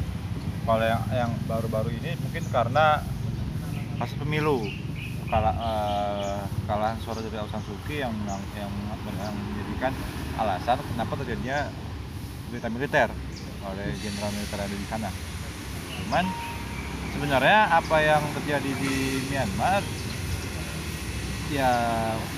kalau 0.65 0.83
yang 0.83 1.03
yang 1.09 1.31
baru-baru 1.45 1.93
ini 1.95 2.17
mungkin 2.19 2.43
karena 2.51 3.05
kasus 3.97 4.17
pemilu 4.17 4.65
kalah 5.27 5.55
eh, 5.55 6.41
kalahan 6.67 6.99
suara 7.01 7.23
dari 7.23 7.39
Aung 7.39 7.49
San 7.49 7.63
Suu 7.63 7.79
Kyi 7.87 8.03
yang 8.03 8.13
yang, 8.27 8.43
yang, 8.59 8.71
yang 9.17 9.35
menjadikan 9.35 9.93
alasan 10.37 10.83
kenapa 10.93 11.15
terjadinya 11.23 11.71
berita 12.51 12.69
militer 12.69 13.09
oleh 13.67 13.89
jenderal 14.03 14.31
militer 14.35 14.59
yang 14.59 14.69
ada 14.69 14.77
di 14.77 14.87
sana. 14.91 15.11
Cuman 16.03 16.25
sebenarnya 17.15 17.59
apa 17.73 17.97
yang 18.03 18.23
terjadi 18.37 18.71
di 18.83 18.95
Myanmar 19.33 19.83
ya 21.55 21.71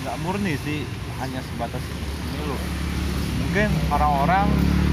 nggak 0.04 0.16
murni 0.20 0.54
sih 0.60 0.84
hanya 1.18 1.40
sebatas 1.40 1.80
pemilu 2.28 2.56
mungkin 3.40 3.72
orang-orang 3.88 4.46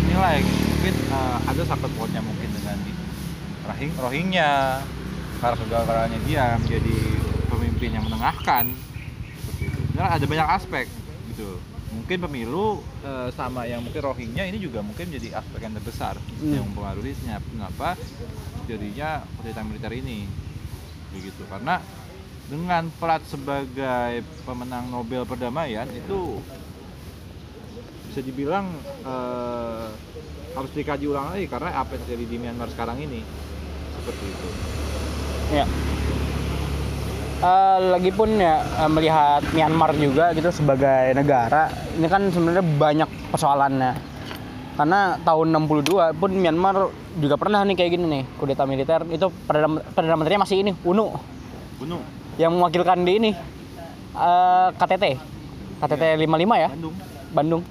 nilai 0.08 0.39
mungkin 0.42 0.96
eh, 0.96 1.38
ada 1.51 1.62
sangkut 1.68 1.92
pautnya 2.00 2.24
mungkin 2.24 2.50
dengan 2.56 2.77
Rohingya 3.75 4.80
karena 5.42 5.58
kegagalannya 5.58 6.20
dia 6.30 6.54
menjadi 6.62 6.98
pemimpin 7.50 7.98
yang 7.98 8.06
menengahkan 8.08 8.72
ada 9.98 10.25
banyak 10.25 10.48
aspek 10.52 10.86
gitu. 11.28 11.60
Mungkin 11.88 12.18
pemilu 12.22 12.66
eh, 13.02 13.30
sama 13.32 13.64
yang 13.64 13.80
mungkin 13.80 14.02
Rohingya 14.02 14.44
ini 14.46 14.58
juga 14.58 14.82
mungkin 14.82 15.08
jadi 15.08 15.32
aspek 15.34 15.62
yang 15.62 15.74
terbesar 15.74 16.20
Hmm. 16.36 16.52
yang 16.52 16.66
mempengaruhi 16.66 17.16
senyap- 17.16 17.46
kenapa 17.46 17.96
jadinya 18.66 19.10
kudeta 19.36 19.62
militer 19.62 19.94
ini 19.94 20.28
begitu 21.10 21.46
karena 21.46 21.80
dengan 22.46 22.92
plat 22.94 23.24
sebagai 23.24 24.12
pemenang 24.44 24.90
Nobel 24.90 25.24
perdamaian 25.24 25.88
itu 25.88 26.42
bisa 28.06 28.20
dibilang 28.22 28.68
eh, 29.02 29.88
harus 30.52 30.72
dikaji 30.72 31.06
ulang 31.06 31.32
lagi 31.32 31.46
karena 31.46 31.70
apa 31.75 31.96
yang 31.96 32.02
terjadi 32.04 32.25
di 32.25 32.38
Myanmar 32.38 32.70
sekarang 32.70 32.98
ini 32.98 33.22
seperti 33.94 34.25
itu. 34.25 34.50
Ya. 35.52 35.66
Eh, 37.36 37.80
lagipun 37.92 38.39
ya 38.39 38.63
eh, 38.63 38.88
melihat 38.88 39.44
Myanmar 39.51 39.92
juga 40.00 40.32
gitu 40.32 40.56
sebagai 40.56 41.12
negara, 41.12 41.68
ini 42.00 42.08
kan 42.08 42.32
sebenarnya 42.32 42.63
banyak 42.63 43.10
persoalannya. 43.27 43.92
Karena 44.80 45.20
tahun 45.20 45.51
62 45.51 46.15
pun 46.15 46.32
Myanmar 46.32 46.96
juga 47.20 47.36
pernah 47.36 47.68
nih 47.68 47.75
kayak 47.75 47.92
gini 47.92 48.06
nih, 48.08 48.24
kudeta 48.39 48.63
militer. 48.63 49.04
Itu 49.12 49.36
perdana, 49.44 49.84
perdana 49.84 50.15
menterinya 50.15 50.48
masih 50.48 50.63
ini, 50.63 50.72
UNU 50.88 51.12
Gunung, 51.75 52.01
yang 52.39 52.56
mewakilkan 52.56 53.04
di 53.04 53.12
ini 53.20 53.32
eh, 54.15 54.68
KTT. 54.72 55.06
KTT 55.84 56.04
55 56.15 56.56
ya, 56.56 56.70
Bandung. 56.72 56.96
Bandung. 57.36 57.62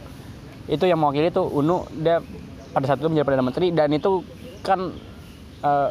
Itu 0.69 0.85
yang 0.85 1.01
mewakili 1.01 1.33
itu 1.33 1.41
UNU 1.41 1.89
dia 2.05 2.21
pada 2.77 2.85
saat 2.85 3.01
itu 3.01 3.09
menjadi 3.09 3.33
perdana 3.33 3.49
menteri 3.49 3.73
dan 3.73 3.89
itu 3.97 4.21
kan 4.61 4.93
eh, 5.65 5.89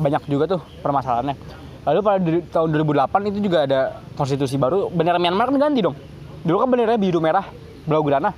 banyak 0.00 0.24
juga 0.24 0.56
tuh 0.56 0.60
permasalahannya. 0.80 1.59
Lalu 1.80 1.98
pada 2.04 2.18
di- 2.20 2.44
tahun 2.48 2.68
2008 2.76 3.30
itu 3.32 3.38
juga 3.40 3.58
ada 3.64 3.80
konstitusi 4.14 4.60
baru. 4.60 4.92
Bendera 4.92 5.16
Myanmar 5.16 5.48
kan 5.48 5.70
ganti 5.70 5.80
dong. 5.80 5.96
Dulu 6.44 6.56
kan 6.60 6.68
benderanya 6.68 7.00
biru 7.00 7.20
merah, 7.20 7.44
blaugrana. 7.84 8.30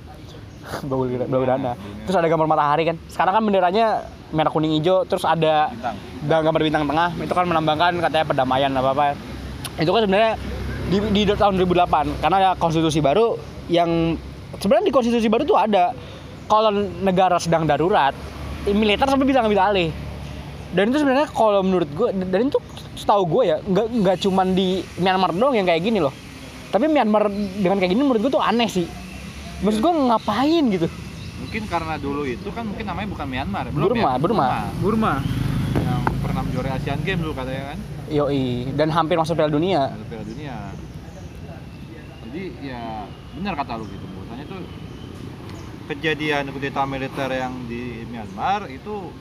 Blaugrana. 0.87 1.27
blaugrana. 1.27 1.71
Terus 2.07 2.15
ada 2.15 2.27
gambar 2.31 2.47
matahari 2.47 2.87
kan. 2.87 2.95
Sekarang 3.11 3.35
kan 3.35 3.43
benderanya 3.43 4.07
merah 4.33 4.49
kuning 4.49 4.73
hijau 4.81 5.05
terus 5.05 5.23
ada 5.23 5.69
Bintang. 5.69 5.95
gambar 6.41 6.61
bintang 6.65 6.83
tengah 6.89 7.09
itu 7.21 7.33
kan 7.37 7.45
melambangkan 7.45 7.91
katanya 8.01 8.25
perdamaian 8.25 8.71
apa 8.73 8.89
apa 8.91 9.03
itu 9.77 9.89
kan 9.93 10.01
sebenarnya 10.01 10.31
di, 10.89 10.97
di 11.13 11.21
tahun 11.29 11.53
2008 11.61 12.17
karena 12.17 12.35
ada 12.41 12.51
konstitusi 12.57 12.97
baru 12.97 13.37
yang 13.69 14.17
sebenarnya 14.57 14.89
di 14.89 14.93
konstitusi 14.93 15.29
baru 15.29 15.45
tuh 15.45 15.53
ada 15.53 15.93
kalau 16.49 16.73
negara 17.05 17.37
sedang 17.37 17.69
darurat 17.69 18.17
militer 18.65 19.05
sampai 19.05 19.25
bisa 19.29 19.45
ngambil 19.45 19.61
alih 19.61 19.89
dan 20.73 20.89
itu 20.89 20.97
sebenarnya 21.01 21.29
kalau 21.29 21.61
menurut 21.61 21.89
gue 21.93 22.09
dan 22.27 22.49
itu 22.49 22.59
setahu 22.97 23.23
gue 23.29 23.43
ya 23.53 23.57
nggak 23.61 23.87
nggak 24.03 24.17
cuman 24.25 24.57
di 24.57 24.81
Myanmar 24.97 25.31
doang 25.33 25.53
yang 25.53 25.69
kayak 25.69 25.85
gini 25.85 26.01
loh. 26.01 26.13
Tapi 26.73 26.89
Myanmar 26.89 27.29
dengan 27.33 27.77
kayak 27.77 27.91
gini 27.93 28.01
menurut 28.01 28.21
gue 28.25 28.31
tuh 28.33 28.41
aneh 28.41 28.65
sih. 28.65 28.89
Maksud 29.61 29.79
gue 29.79 29.93
ngapain 29.93 30.63
gitu? 30.73 30.89
Mungkin 31.45 31.63
karena 31.69 31.95
dulu 32.01 32.25
itu 32.25 32.49
kan 32.49 32.65
mungkin 32.65 32.85
namanya 32.89 33.07
bukan 33.13 33.27
Myanmar, 33.29 33.65
belum 33.69 33.93
Burma, 33.93 34.09
ya? 34.09 34.17
Burma. 34.17 34.47
Burma. 34.81 35.13
Yang 35.73 36.01
pernah 36.25 36.41
menjuarai 36.45 36.71
Asian 36.77 36.99
Games 37.05 37.21
dulu 37.21 37.33
katanya 37.33 37.73
kan, 37.73 37.79
yoi 38.09 38.69
dan 38.77 38.89
hampir 38.93 39.17
masuk 39.17 39.37
Piala 39.37 39.49
Dunia. 39.49 39.93
Piala 40.09 40.25
Dunia. 40.25 40.55
Jadi 42.29 42.43
ya 42.65 43.05
benar 43.37 43.53
kata 43.57 43.77
lu 43.77 43.85
gitu, 43.89 44.05
bahwasanya 44.05 44.45
tuh 44.49 44.61
kejadian 45.93 46.49
kudeta 46.53 46.85
militer 46.85 47.29
yang 47.29 47.53
di 47.69 48.05
Myanmar 48.09 48.69
itu 48.69 49.13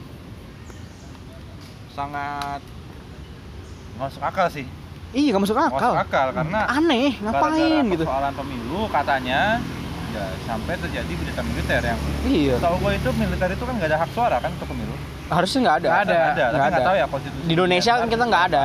sangat 1.92 2.60
nggak 3.92 4.02
masuk 4.02 4.22
akal 4.22 4.46
sih. 4.48 4.64
iya 5.12 5.28
nggak 5.30 5.42
masuk 5.42 5.54
Nggak 5.54 5.68
akal. 5.70 5.92
masuk 5.92 6.02
akal 6.02 6.26
karena 6.32 6.60
aneh 6.66 7.10
ngapain 7.18 7.84
gitu? 7.86 8.02
persoalan 8.02 8.32
pemilu 8.34 8.80
katanya 8.88 9.40
ya 10.10 10.24
sampai 10.42 10.74
terjadi 10.76 11.08
kudeta 11.10 11.40
militer 11.42 11.80
yang 11.82 12.00
iya. 12.22 12.54
tahu 12.58 12.76
gue 12.78 12.92
itu 12.94 13.08
militer 13.14 13.48
itu 13.48 13.62
kan 13.62 13.74
nggak 13.74 13.88
ada 13.88 13.98
hak 13.98 14.10
suara 14.12 14.36
kan 14.38 14.50
untuk 14.50 14.68
pemilu? 14.68 14.92
Harusnya 15.26 15.58
nggak 15.62 15.76
ada. 15.78 15.88
Nggak 15.88 16.02
ada. 16.02 16.12
ada 16.12 16.20
tapi 16.20 16.32
Nggak 16.32 16.52
nggak 16.52 16.68
ada. 16.74 16.84
tahu 16.84 16.94
ya 16.94 17.06
konstitusi 17.08 17.42
di 17.42 17.52
Indonesia 17.54 17.92
kan 17.94 18.08
kita 18.08 18.24
nggak 18.26 18.44
ada. 18.46 18.64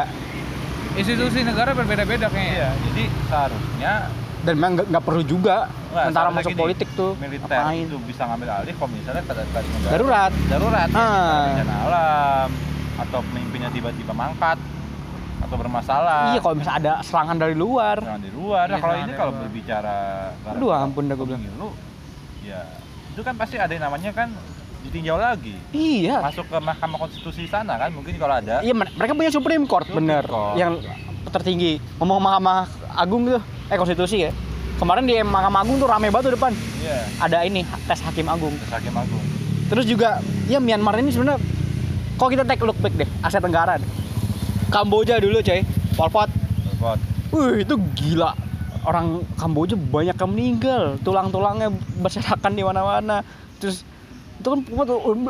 institusi 0.94 1.40
negara 1.44 1.72
berbeda-beda 1.72 2.28
kayaknya. 2.28 2.52
Iya 2.54 2.70
jadi 2.84 3.04
seharusnya 3.28 3.94
dan 4.40 4.54
memang 4.56 4.72
nggak- 4.78 5.04
perlu 5.04 5.24
juga 5.24 5.56
tentara 5.90 6.08
seharusnya 6.12 6.36
masuk 6.38 6.52
gini, 6.52 6.60
politik 6.60 6.88
tuh. 6.94 7.12
militer 7.18 7.48
ngapain? 7.50 7.84
itu 7.84 7.98
bisa 8.02 8.22
ngambil 8.24 8.50
alih 8.54 8.74
kalau 8.74 8.90
misalnya 8.90 9.24
darurat. 9.86 10.32
Darurat 10.48 10.90
ya, 10.90 10.98
Ah. 10.98 11.44
bencana 11.50 11.76
alam 11.82 12.50
atau 12.98 13.20
pemimpinnya 13.24 13.70
tiba-tiba 13.70 14.12
mangkat 14.12 14.58
atau 15.38 15.56
bermasalah 15.56 16.34
iya 16.34 16.42
kalau 16.42 16.56
misalnya 16.56 16.78
ada 16.80 16.94
serangan 17.00 17.38
dari 17.38 17.54
luar 17.54 17.98
Jangan 18.00 18.20
di 18.20 18.32
luar. 18.32 18.66
Nah, 18.66 18.74
Iya, 18.74 18.82
kalau 18.82 18.94
jangan 18.96 19.06
ini 19.06 19.14
kalau 19.14 19.32
luar. 19.32 19.42
berbicara 19.44 19.98
aduh 20.48 20.72
ampun 20.74 21.04
dah 21.06 21.16
gue 21.16 21.26
bilang 21.26 21.42
pemilu, 21.42 21.70
ya 22.42 22.60
itu 23.08 23.22
kan 23.22 23.34
pasti 23.34 23.56
ada 23.56 23.70
yang 23.70 23.84
namanya 23.84 24.10
kan 24.12 24.30
ditinjau 24.80 25.16
lagi. 25.16 25.54
iya 25.72 26.22
Masuk 26.22 26.46
ke 26.46 26.58
Mahkamah 26.58 26.98
Konstitusi 27.00 27.46
sana 27.46 27.76
kan 27.76 27.90
mungkin 27.92 28.16
kalau 28.16 28.34
ada. 28.36 28.62
iya 28.62 28.74
mereka 28.74 29.14
punya 29.14 29.30
Supreme 29.30 29.64
Court 29.64 29.86
Supreme 29.86 30.00
bener 30.04 30.24
Court. 30.24 30.56
yang 30.56 30.82
tertinggi 31.28 31.78
ngomong 31.98 32.18
Mahkamah 32.18 32.66
Agung 32.96 33.28
tuh 33.28 33.38
eh 33.68 33.76
konstitusi 33.76 34.18
ya 34.20 34.32
kemarin 34.76 35.04
di 35.04 35.20
Mahkamah 35.20 35.60
Agung 35.60 35.78
tuh 35.78 35.86
rame 35.86 36.08
banget 36.08 36.24
tuh 36.24 36.34
depan 36.34 36.52
Iya. 36.80 36.98
ada 37.20 37.38
ini 37.44 37.62
tes 37.84 38.00
hakim 38.00 38.26
agung 38.26 38.56
Terus 38.58 38.74
Hakim 38.74 38.96
Agung. 38.96 39.24
Terus 39.68 39.86
juga 39.86 40.18
ya 40.48 40.58
Myanmar 40.58 40.96
ini 40.96 41.12
sebenarnya 41.12 41.44
kalau 42.18 42.30
kita 42.34 42.44
take 42.44 42.66
look 42.66 42.78
back 42.82 42.94
deh 42.98 43.10
Asia 43.22 43.38
Tenggara 43.38 43.78
deh. 43.78 43.90
Kamboja 44.74 45.22
dulu 45.22 45.40
coy. 45.40 45.62
Pol 45.96 46.10
Pot. 46.12 46.30
Telepon. 46.30 46.98
Wih 47.32 47.64
itu 47.64 47.76
gila. 47.96 48.34
Orang 48.84 49.24
Kamboja 49.38 49.78
banyak 49.78 50.18
yang 50.18 50.32
meninggal. 50.34 50.84
Tulang-tulangnya 51.06 51.72
berserakan 52.02 52.58
di 52.58 52.66
mana-mana. 52.66 53.22
Terus 53.62 53.86
itu 54.38 54.48
kan 54.50 54.60
Pol 54.66 54.86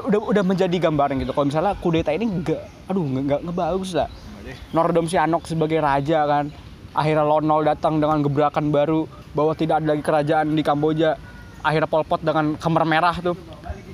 udah 0.08 0.22
udah 0.32 0.44
menjadi 0.48 0.74
gambaran 0.80 1.20
gitu. 1.22 1.36
Kalau 1.36 1.48
misalnya 1.52 1.76
kudeta 1.78 2.16
ini 2.16 2.26
enggak 2.26 2.64
aduh 2.88 3.04
nggak 3.04 3.24
nggak 3.28 3.40
nggak 3.46 3.58
bagus 3.58 3.92
lah. 3.94 4.10
Nordom 4.72 5.06
Sihanouk 5.12 5.44
sebagai 5.46 5.84
raja 5.84 6.24
kan. 6.24 6.50
Akhirnya 6.96 7.28
Lon 7.28 7.46
Nol 7.46 7.68
datang 7.68 8.00
dengan 8.00 8.24
gebrakan 8.24 8.72
baru 8.74 9.06
bahwa 9.36 9.54
tidak 9.54 9.84
ada 9.84 9.94
lagi 9.94 10.02
kerajaan 10.02 10.56
di 10.56 10.64
Kamboja. 10.64 11.20
Akhirnya 11.62 11.92
Pol 11.92 12.08
Pot 12.08 12.24
dengan 12.24 12.56
kamar 12.56 12.88
merah 12.88 13.16
tuh 13.20 13.36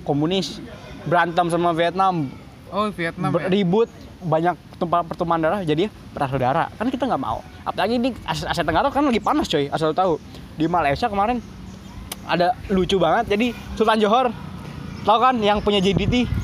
komunis 0.05 0.61
berantem 1.03 1.51
sama 1.51 1.75
Vietnam 1.75 2.31
oh 2.73 2.89
Vietnam 2.89 3.29
ya? 3.37 3.47
ribut 3.47 3.89
banyak 4.23 4.55
tumpah 4.81 5.05
pertumpahan 5.05 5.41
darah 5.43 5.59
jadi 5.61 5.91
perang 6.11 6.31
saudara 6.33 6.63
kan 6.73 6.89
kita 6.89 7.05
nggak 7.05 7.21
mau. 7.21 7.39
Apalagi 7.63 7.95
di 8.01 8.09
Asia, 8.25 8.49
Asia 8.49 8.63
Tenggara 8.65 8.89
kan 8.89 9.05
lagi 9.05 9.21
panas 9.21 9.45
coy 9.47 9.69
asal 9.69 9.93
tahu. 9.93 10.17
Di 10.57 10.65
Malaysia 10.65 11.05
kemarin 11.07 11.37
ada 12.25 12.55
lucu 12.71 12.97
banget 12.97 13.29
jadi 13.35 13.51
Sultan 13.75 13.99
Johor 13.99 14.27
tau 15.03 15.17
kan 15.19 15.37
yang 15.43 15.59
punya 15.61 15.83
JDT 15.83 16.43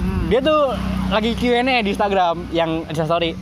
Hmm. 0.00 0.32
dia 0.32 0.40
tuh 0.40 0.72
lagi 1.12 1.36
Q&A 1.36 1.84
di 1.84 1.92
Instagram 1.92 2.48
yang 2.56 2.88
Insta 2.88 3.04
story 3.04 3.36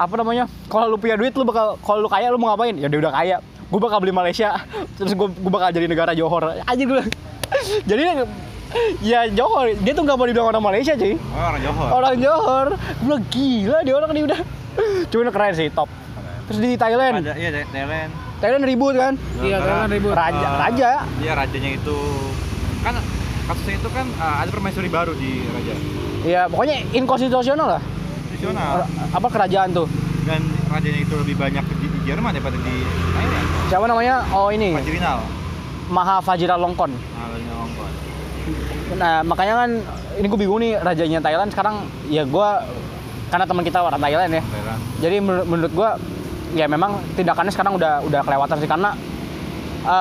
apa 0.00 0.14
namanya? 0.16 0.48
Kalau 0.72 0.88
lu 0.88 0.96
punya 0.96 1.16
duit 1.16 1.36
lu 1.36 1.44
bakal 1.44 1.76
kalau 1.84 2.04
lu 2.04 2.08
kaya 2.08 2.32
lu 2.32 2.40
mau 2.40 2.52
ngapain? 2.52 2.72
Ya 2.76 2.88
dia 2.88 3.00
udah 3.04 3.12
kaya. 3.12 3.36
Gue 3.68 3.80
bakal 3.80 4.00
beli 4.00 4.16
Malaysia. 4.16 4.56
Terus 4.96 5.12
gue 5.12 5.28
bakal 5.52 5.76
jadi 5.76 5.84
negara 5.84 6.16
Johor. 6.16 6.56
Aja 6.64 6.80
gue 6.80 7.02
jadi 7.90 8.24
ya 9.00 9.26
Johor. 9.28 9.74
Dia 9.76 9.92
tuh 9.92 10.02
nggak 10.02 10.16
mau 10.16 10.26
dibilang 10.26 10.48
orang 10.48 10.62
Malaysia 10.62 10.94
cuy. 10.94 11.14
Oh, 11.16 11.42
orang 11.42 11.60
Johor. 11.60 11.88
orang 11.90 12.14
Johor. 12.16 12.66
Gue 13.00 13.16
gila 13.28 13.78
dia 13.82 13.94
orang 13.94 14.10
ini 14.10 14.22
udah. 14.24 14.40
Cuma 15.10 15.30
keren 15.30 15.52
sih 15.54 15.68
top. 15.68 15.88
Terus 16.46 16.58
di 16.58 16.70
Thailand. 16.74 17.22
Ada 17.22 17.34
iya 17.36 17.50
Thailand. 17.64 18.10
Thailand 18.40 18.64
ribut 18.64 18.94
kan? 18.94 19.14
Iya 19.38 19.56
Thailand 19.58 19.90
ribut. 19.90 20.12
Raja 20.12 20.46
Eh, 20.46 20.58
raja. 20.58 20.90
Iya 21.20 21.32
rajanya 21.34 21.70
itu. 21.74 21.98
Kan 22.80 22.94
kasusnya 23.46 23.74
itu 23.76 23.88
kan 23.90 24.06
eh, 24.08 24.36
ada 24.42 24.50
permaisuri 24.50 24.88
baru 24.88 25.12
di 25.14 25.44
raja. 25.46 25.74
ya 26.20 26.40
pokoknya 26.46 26.84
inkonstitusional 26.92 27.78
lah. 27.78 27.82
Nasional. 28.32 28.84
apa 29.10 29.28
kerajaan 29.28 29.72
tuh. 29.72 29.88
Dan 30.24 30.40
rajanya 30.68 31.00
itu 31.00 31.14
lebih 31.16 31.34
banyak 31.34 31.64
di, 31.76 31.86
di 31.86 31.98
Jerman 32.04 32.30
daripada 32.32 32.56
di 32.56 32.74
Thailand. 33.12 33.46
siapa 33.68 33.84
namanya? 33.84 34.24
Oh 34.30 34.48
ini. 34.48 34.72
Fajrinal. 34.72 35.18
Maha 35.90 36.22
Nah, 36.92 37.26
rajanya 37.26 37.54
Hongkong. 37.56 37.59
Nah 38.96 39.22
makanya 39.22 39.54
kan 39.56 39.70
ini 40.18 40.26
gue 40.26 40.38
bingung 40.38 40.60
nih 40.60 40.78
rajanya 40.78 41.18
Thailand 41.20 41.50
sekarang 41.50 41.76
ya 42.08 42.26
gue 42.26 42.48
karena 43.30 43.44
teman 43.46 43.62
kita 43.62 43.78
orang 43.78 44.00
Thailand 44.00 44.32
ya. 44.32 44.42
Thailand. 44.42 44.80
Jadi 44.98 45.16
menur- 45.18 45.46
menurut 45.46 45.72
gue 45.72 45.90
ya 46.50 46.66
memang 46.66 46.98
tindakannya 47.14 47.52
sekarang 47.54 47.78
udah 47.78 48.02
udah 48.02 48.20
kelewatan 48.26 48.58
sih 48.58 48.66
karena 48.66 48.90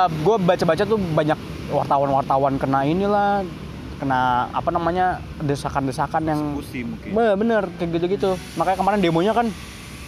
gue 0.09 0.35
baca-baca 0.39 0.83
tuh 0.83 0.97
banyak 0.97 1.37
wartawan-wartawan 1.69 2.57
kena 2.57 2.81
inilah 2.83 3.45
kena 3.99 4.47
apa 4.49 4.71
namanya 4.71 5.19
desakan-desakan 5.43 6.23
yang 6.23 6.41
Eksekusi 6.55 6.87
mungkin. 6.87 7.09
Be- 7.13 7.35
bener 7.35 7.63
kayak 7.77 7.99
gitu-gitu. 7.99 8.31
Makanya 8.55 8.77
kemarin 8.79 8.99
demonya 9.03 9.33
kan 9.35 9.45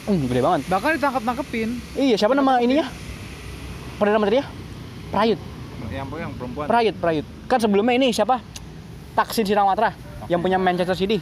uh, 0.07 0.15
gede 0.15 0.41
banget. 0.41 0.61
bahkan 0.65 0.95
ditangkap 0.95 1.21
tangkepin 1.21 1.69
Iya 1.93 2.15
siapa 2.17 2.33
nama 2.33 2.57
ininya? 2.57 2.87
Perdana 3.99 4.17
Menteri 4.17 4.41
ya? 4.41 4.45
Prayut. 5.11 5.39
yang 5.91 6.07
yang 6.07 6.31
perempuan. 6.39 6.65
Prayut, 6.71 6.95
Prayut. 6.97 7.25
Kan 7.51 7.59
sebelumnya 7.59 7.93
ini 7.93 8.15
siapa? 8.15 8.39
Taksin 9.13 9.43
Sinawatra 9.43 9.91
yang 10.31 10.39
punya 10.39 10.55
Manchester 10.55 10.95
City. 10.95 11.19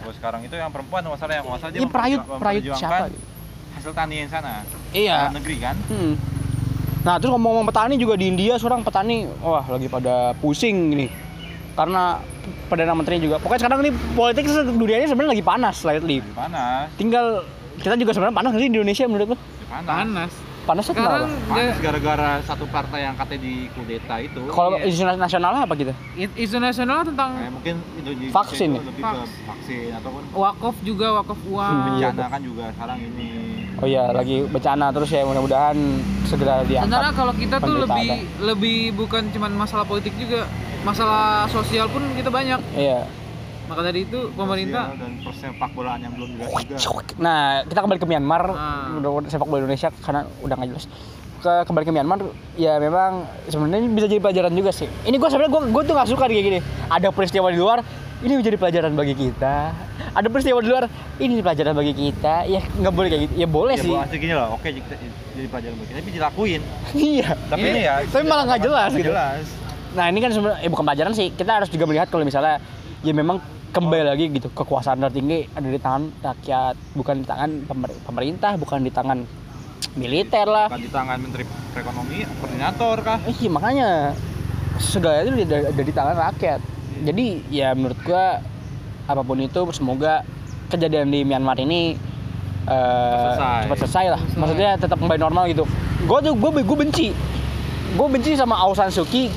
Kalau 0.00 0.14
sekarang 0.16 0.40
itu 0.48 0.56
yang 0.56 0.72
perempuan 0.72 1.04
masalah 1.04 1.34
yang 1.36 1.44
masalah 1.44 1.70
dia 1.76 1.80
Ini 1.84 1.88
Prayut, 1.92 2.20
Prayut 2.40 2.62
siapa? 2.72 3.12
Hasil 3.76 3.92
tani 3.92 4.14
yang 4.24 4.30
sana. 4.32 4.64
Iya. 4.96 5.28
Dalam 5.28 5.36
negeri 5.38 5.56
kan. 5.60 5.76
Hmm. 5.92 6.14
Nah, 7.00 7.16
terus 7.16 7.32
ngomong-ngomong 7.32 7.68
petani 7.68 7.94
juga 7.96 8.16
di 8.16 8.28
India 8.28 8.56
sekarang 8.60 8.84
petani 8.84 9.28
wah 9.40 9.64
lagi 9.68 9.88
pada 9.92 10.32
pusing 10.40 10.96
ini. 10.96 11.06
Karena 11.76 12.20
Perdana 12.66 12.96
Menteri 12.96 13.22
juga. 13.22 13.38
Pokoknya 13.38 13.60
sekarang 13.68 13.78
ini 13.86 13.92
politik 14.16 14.44
dunianya 14.50 15.06
sebenarnya 15.08 15.32
lagi 15.36 15.44
panas 15.44 15.74
slightly. 15.80 16.24
Di 16.24 16.32
panas. 16.34 16.88
Tinggal 16.96 17.44
kita 17.80 17.96
juga 17.96 18.12
sebenarnya 18.16 18.36
panas 18.36 18.50
nggak 18.52 18.62
sih 18.64 18.68
di 18.68 18.76
Indonesia 18.80 19.04
menurut 19.06 19.26
lo? 19.32 19.36
Panas. 19.70 19.86
panas 19.86 20.32
Panasnya 20.60 20.92
sekarang? 20.92 21.28
Panas 21.42 21.56
ya, 21.58 21.74
gara-gara 21.80 22.30
satu 22.42 22.64
partai 22.68 23.00
yang 23.02 23.16
katanya 23.16 23.40
di 23.40 23.54
kudeta 23.72 24.14
itu. 24.18 24.40
Kalau 24.46 24.76
Iya. 24.76 24.86
isu 24.86 25.02
nasional 25.10 25.52
apa 25.56 25.72
gitu? 25.74 25.92
isu 26.14 26.56
nasional 26.58 27.00
tentang 27.02 27.30
Kayak 27.34 27.52
mungkin 27.52 27.74
Indonesia 27.96 28.32
Vaksin 28.32 28.68
itu 28.68 28.76
ya? 28.76 28.82
lebih 28.86 29.02
Vaks. 29.02 29.18
ke 29.18 29.42
vaksin 29.46 29.90
ataupun 29.94 30.22
wakaf 30.30 30.76
juga 30.80 31.06
wakaf 31.16 31.38
uang 31.42 31.74
Iya. 31.74 31.86
bencana 32.12 32.24
kan 32.28 32.40
juga 32.40 32.64
sekarang 32.70 32.98
ini. 33.02 33.28
Oh 33.76 33.86
iya, 33.88 34.04
lagi 34.10 34.36
bencana 34.44 34.86
terus 34.90 35.08
ya 35.08 35.24
mudah-mudahan 35.24 35.76
segera 36.24 36.60
diangkat. 36.62 36.84
Sebenarnya 36.86 37.14
kalau 37.16 37.32
kita 37.32 37.56
tuh 37.58 37.76
lebih 37.78 38.08
lebih 38.38 38.78
bukan 38.94 39.22
cuman 39.30 39.52
masalah 39.56 39.84
politik 39.84 40.12
juga, 40.14 40.44
masalah 40.82 41.48
sosial 41.48 41.88
pun 41.88 42.04
kita 42.12 42.28
banyak. 42.28 42.60
Iya. 42.74 43.08
Maka 43.70 43.80
dari 43.80 44.02
itu 44.02 44.18
pemerintah 44.34 44.90
dan 44.92 45.22
persepak 45.22 45.70
bolaan 45.70 46.02
yang 46.02 46.12
belum 46.12 46.28
jelas 46.34 46.50
juga. 46.76 47.14
Nah, 47.16 47.38
kita 47.62 47.80
kembali 47.80 47.98
ke 47.98 48.08
Myanmar, 48.08 48.42
Ah. 48.50 48.98
udah 48.98 49.10
sepak 49.24 49.46
bola 49.46 49.62
Indonesia 49.62 49.94
karena 49.96 50.20
udah 50.40 50.54
nggak 50.54 50.68
jelas. 50.68 50.84
Ke 51.38 51.52
kembali 51.64 51.84
ke 51.86 51.92
Myanmar, 51.92 52.18
ya 52.54 52.76
memang 52.76 53.10
sebenarnya 53.46 53.80
ini 53.80 53.90
bisa 53.90 54.06
jadi 54.06 54.20
pelajaran 54.20 54.52
juga 54.52 54.70
sih. 54.70 54.90
Ini 55.00 55.16
gue 55.16 55.24
sebenarnya 55.24 55.48
gue 55.48 55.62
gue 55.70 55.82
tuh 55.84 55.94
nggak 55.94 56.08
suka 56.08 56.24
kayak 56.26 56.44
gini. 56.44 56.58
Ada 56.86 57.08
peristiwa 57.08 57.48
di 57.48 57.56
luar, 57.56 57.78
ini 58.20 58.32
menjadi 58.34 58.56
pelajaran 58.58 58.92
bagi 58.92 59.14
kita. 59.14 59.54
Ada 60.10 60.26
peristiwa 60.26 60.58
di 60.58 60.68
luar, 60.68 60.84
ini 61.16 61.38
pelajaran 61.38 61.72
bagi 61.72 61.94
kita. 61.94 62.34
Ya 62.44 62.60
nggak 62.60 62.92
boleh 62.92 63.08
kayak 63.08 63.22
gitu. 63.24 63.34
Ya 63.36 63.46
boleh 63.46 63.74
Ya 63.74 63.82
sih. 63.82 63.88
bu, 63.88 64.04
gini 64.12 64.34
loh, 64.34 64.48
oke 64.52 64.68
kita 64.68 64.94
jadi 65.32 65.46
pelajaran 65.46 65.74
bagi 65.78 65.88
kita, 65.88 65.98
tapi 65.98 66.10
dilakuin. 66.12 66.60
iya. 66.92 67.28
Tapi 67.46 67.62
Ini- 67.62 67.72
ini 67.72 67.80
ya. 67.80 67.94
tapi 68.04 68.24
malah 68.26 68.44
nggak 68.46 68.60
jelas 68.60 68.90
nggak 68.90 69.00
gitu. 69.00 69.12
Jelas. 69.14 69.44
Nah 69.90 70.04
ini 70.06 70.18
kan 70.18 70.30
sebenarnya 70.30 70.58
eh, 70.60 70.68
bukan 70.68 70.84
pelajaran 70.84 71.12
sih. 71.14 71.26
Kita 71.30 71.50
harus 71.56 71.68
juga 71.68 71.84
melihat 71.84 72.06
kalau 72.06 72.22
misalnya 72.22 72.60
ya 73.00 73.12
memang 73.12 73.40
kembali 73.70 74.02
lagi 74.02 74.24
gitu 74.30 74.50
kekuasaan 74.50 74.98
tertinggi 75.00 75.46
ada 75.50 75.64
di 75.64 75.78
tangan 75.78 76.10
rakyat, 76.20 76.74
bukan 76.92 77.14
di 77.22 77.26
tangan 77.26 77.50
pemer- 77.64 77.98
pemerintah, 78.02 78.52
bukan 78.58 78.82
di 78.82 78.90
tangan 78.90 79.18
militer 79.94 80.46
lah. 80.46 80.66
Bukan 80.66 80.82
di 80.82 80.90
tangan 80.90 81.16
Menteri 81.18 81.44
Perekonomi, 81.70 82.18
koordinator 82.38 82.96
kah? 83.00 83.18
Eh, 83.24 83.34
Iya 83.38 83.50
makanya 83.50 83.88
segala 84.76 85.22
itu 85.22 85.46
ada, 85.46 85.70
ada 85.70 85.82
di 85.82 85.92
tangan 85.92 86.16
rakyat. 86.18 86.60
Jadi 87.00 87.26
ya 87.48 87.72
menurut 87.72 87.98
gua 88.02 88.42
apa 89.06 89.22
pun 89.22 89.38
itu 89.38 89.60
semoga 89.70 90.26
kejadian 90.68 91.10
di 91.10 91.22
Myanmar 91.22 91.58
ini 91.58 91.94
eh, 92.66 93.30
Selesai. 93.34 93.60
cepat 93.66 93.78
selesai 93.86 94.04
lah. 94.10 94.20
Selesai. 94.20 94.38
Maksudnya 94.38 94.70
tetap 94.78 94.98
kembali 94.98 95.20
normal 95.20 95.44
gitu. 95.46 95.64
Gue 96.04 96.18
tuh 96.22 96.34
gue 96.34 96.50
gue 96.60 96.78
benci. 96.78 97.06
Gue 97.94 98.06
benci 98.06 98.34
sama 98.34 98.58
Aung 98.58 98.74
San 98.74 98.90
Suu 98.90 99.06
Kyi. 99.06 99.30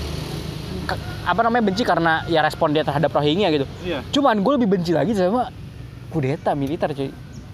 Apa 1.24 1.40
namanya 1.48 1.64
benci 1.72 1.84
karena 1.88 2.24
ya 2.28 2.44
respon 2.44 2.76
dia 2.76 2.84
terhadap 2.84 3.12
Rohingya 3.12 3.48
gitu. 3.52 3.66
Iya. 3.84 4.00
Cuman 4.12 4.44
gue 4.44 4.54
lebih 4.60 4.70
benci 4.78 4.92
lagi 4.92 5.16
sama 5.16 5.50
kudeta 6.12 6.54
militer 6.54 6.92
cuy. 6.94 7.10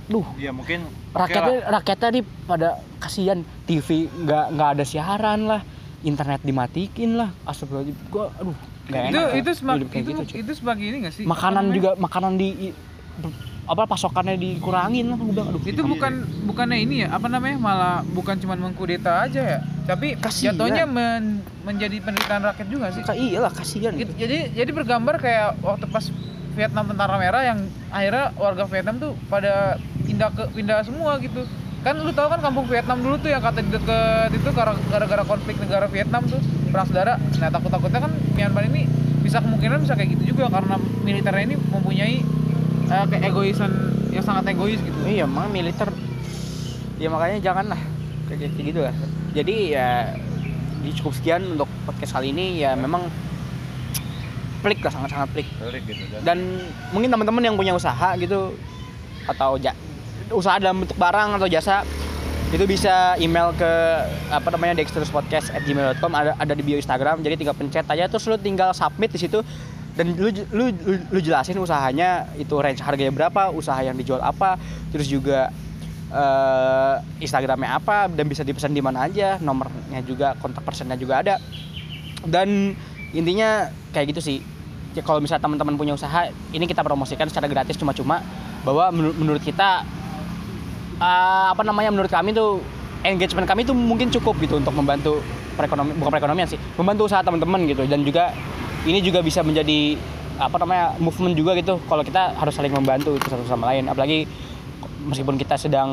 Duh, 0.09 0.25
Iya 0.41 0.49
mungkin 0.49 0.89
rakyatnya 1.13 1.69
lah. 1.69 1.69
rakyatnya 1.79 2.09
nih 2.17 2.23
pada 2.49 2.69
kasihan 2.97 3.39
TV 3.69 4.09
nggak 4.09 4.45
nggak 4.57 4.69
ada 4.73 4.83
siaran 4.83 5.45
lah 5.45 5.61
internet 6.01 6.41
dimatikin 6.41 7.13
lah 7.13 7.29
astagfirullahaladzim 7.45 8.09
gua 8.09 8.33
aduh 8.41 8.57
nggak 8.89 9.01
itu 9.05 9.13
enak 9.13 9.29
itu 9.29 9.37
ya, 9.37 9.37
itu 9.37 10.09
gitu, 10.09 10.21
cuy. 10.25 10.37
itu 10.41 10.51
sebagai 10.57 10.85
ini 10.89 10.97
nggak 11.05 11.13
sih? 11.13 11.23
makanan 11.29 11.65
juga 11.69 11.93
makanan 11.93 12.41
di 12.41 12.73
apa 13.69 13.85
pasokannya 13.85 14.33
dikurangin 14.35 15.13
lah 15.13 15.15
gua 15.15 15.27
bilang 15.29 15.47
aduh 15.53 15.61
itu 15.61 15.81
bukan 15.85 16.13
bukannya 16.43 16.77
ini 16.81 16.95
ya 17.05 17.13
apa 17.13 17.29
namanya 17.29 17.61
malah 17.61 17.97
bukan 18.03 18.33
cuma 18.41 18.57
mengkudeta 18.57 19.29
aja 19.29 19.41
ya? 19.45 19.59
Tapi 19.85 20.17
Kasihan. 20.17 20.53
jatuhnya 20.57 20.85
men- 20.85 21.45
menjadi 21.61 21.97
penderitaan 22.01 22.45
rakyat 22.45 22.67
juga 22.69 22.89
sih. 22.89 23.01
Ka- 23.01 23.13
iyalah 23.13 23.49
kasihan 23.49 23.93
It- 23.93 24.09
gitu. 24.09 24.11
jadi 24.17 24.37
jadi 24.53 24.69
bergambar 24.73 25.17
kayak 25.17 25.61
waktu 25.61 25.85
pas 25.85 26.09
Vietnam 26.53 26.89
tentara 26.89 27.15
merah 27.15 27.41
yang 27.41 27.59
akhirnya 27.87 28.33
warga 28.35 28.65
Vietnam 28.65 28.97
tuh 28.97 29.13
pada 29.29 29.77
pindah 30.03 30.29
ke 30.29 30.43
pindah 30.51 30.81
semua 30.81 31.21
gitu. 31.21 31.45
Kan 31.79 31.95
lu 32.01 32.11
tahu 32.11 32.27
kan 32.27 32.41
kampung 32.41 32.65
Vietnam 32.65 32.99
dulu 32.99 33.15
tuh 33.17 33.29
yang 33.29 33.39
kata 33.39 33.61
di 33.61 33.69
deket 33.69 34.29
itu 34.33 34.49
gara- 34.51 34.81
gara-gara 34.89 35.23
konflik 35.23 35.55
negara 35.57 35.85
Vietnam 35.85 36.25
tuh 36.25 36.41
perang 36.69 36.85
saudara. 36.85 37.15
Nah 37.37 37.49
takut 37.49 37.69
takutnya 37.69 38.01
kan 38.01 38.11
Myanmar 38.33 38.65
ini 38.65 38.89
bisa 39.19 39.39
kemungkinan 39.39 39.85
bisa 39.85 39.93
kayak 39.93 40.09
gitu 40.17 40.33
juga 40.33 40.49
karena 40.49 40.75
militernya 41.01 41.53
ini 41.53 41.55
mempunyai 41.55 42.15
eh, 42.89 43.05
keegoisan 43.05 43.71
yang 44.09 44.25
sangat 44.25 44.53
egois 44.53 44.81
gitu. 44.81 44.97
Iya 45.05 45.29
emang 45.29 45.49
militer. 45.53 45.89
Ya 46.99 47.07
makanya 47.07 47.37
janganlah 47.39 47.79
kayak 48.27 48.51
kayak 48.53 48.65
gitu 48.73 48.81
lah. 48.83 48.95
Jadi 49.31 49.55
ya 49.77 50.17
di 50.79 50.91
cukup 50.95 51.13
sekian 51.15 51.41
untuk 51.57 51.69
podcast 51.85 52.17
kali 52.17 52.33
ini. 52.33 52.59
Ya 52.65 52.73
memang 52.73 53.07
pelik 54.59 54.83
lah 54.83 54.91
sangat 54.91 55.09
sangat 55.15 55.29
pelik 55.31 55.47
gitu 55.87 56.03
dan 56.19 56.21
dan 56.27 56.37
mungkin 56.91 57.07
teman-teman 57.07 57.39
yang 57.47 57.55
punya 57.55 57.71
usaha 57.71 58.11
gitu 58.19 58.59
atau 59.23 59.55
ja- 59.55 59.77
usaha 60.35 60.59
dalam 60.59 60.83
bentuk 60.83 60.99
barang 60.99 61.39
atau 61.39 61.47
jasa 61.47 61.87
itu 62.49 62.65
bisa 62.65 63.13
email 63.21 63.53
ke 63.53 63.71
apa 64.33 64.47
namanya 64.49 64.81
dexteruspodcast@gmail.com 64.81 66.11
ada 66.11 66.33
ada 66.33 66.53
di 66.57 66.65
bio 66.65 66.81
Instagram. 66.81 67.21
Jadi 67.21 67.45
tinggal 67.45 67.53
pencet 67.53 67.85
aja. 67.85 68.09
Terus 68.09 68.25
lu 68.25 68.35
tinggal 68.41 68.73
submit 68.73 69.13
di 69.13 69.21
situ 69.21 69.45
dan 69.99 70.15
lu, 70.15 70.31
lu 70.55 70.71
lu 70.71 70.93
lu 71.11 71.19
jelasin 71.19 71.59
usahanya 71.59 72.31
itu 72.39 72.55
range 72.55 72.79
harganya 72.79 73.11
berapa 73.11 73.51
usaha 73.51 73.83
yang 73.83 73.99
dijual 73.99 74.23
apa 74.23 74.55
terus 74.95 75.11
juga 75.11 75.51
eh, 76.07 76.95
Instagramnya 77.19 77.75
apa 77.75 78.07
dan 78.07 78.23
bisa 78.31 78.47
dipesan 78.47 78.71
di 78.71 78.79
mana 78.79 79.11
aja 79.11 79.35
nomornya 79.43 79.99
juga 80.07 80.39
kontak 80.39 80.63
personnya 80.63 80.95
juga 80.95 81.19
ada. 81.19 81.35
Dan 82.23 82.75
intinya 83.11 83.67
kayak 83.91 84.15
gitu 84.15 84.21
sih. 84.23 84.39
Ya, 84.95 85.05
kalau 85.05 85.21
misalnya 85.21 85.45
teman-teman 85.45 85.77
punya 85.77 85.93
usaha 85.93 86.33
ini 86.49 86.65
kita 86.65 86.81
promosikan 86.81 87.29
secara 87.29 87.45
gratis 87.45 87.77
cuma-cuma 87.77 88.25
bahwa 88.65 88.89
menur- 88.89 89.15
menurut 89.19 89.43
kita 89.43 89.83
eh, 90.95 91.47
apa 91.51 91.61
namanya 91.67 91.91
menurut 91.91 92.09
kami 92.09 92.31
tuh 92.31 92.63
engagement 93.03 93.45
kami 93.45 93.67
tuh 93.67 93.75
mungkin 93.75 94.07
cukup 94.15 94.39
gitu 94.39 94.63
untuk 94.63 94.71
membantu 94.71 95.19
perekonomian 95.59 95.95
bukan 95.99 96.11
perekonomian 96.15 96.47
sih 96.47 96.59
membantu 96.79 97.11
usaha 97.11 97.19
teman-teman 97.19 97.67
gitu. 97.67 97.83
Dan 97.83 98.01
juga 98.07 98.31
ini 98.87 98.99
juga 99.03 99.19
bisa 99.19 99.43
menjadi 99.43 99.99
apa 100.39 100.55
namanya 100.55 100.95
movement 101.03 101.35
juga 101.35 101.51
gitu. 101.59 101.77
Kalau 101.83 102.03
kita 102.03 102.31
harus 102.39 102.53
saling 102.55 102.71
membantu 102.71 103.19
itu 103.19 103.27
satu 103.27 103.43
sama 103.43 103.75
lain. 103.75 103.91
Apalagi 103.91 104.23
meskipun 105.03 105.35
kita 105.35 105.59
sedang 105.59 105.89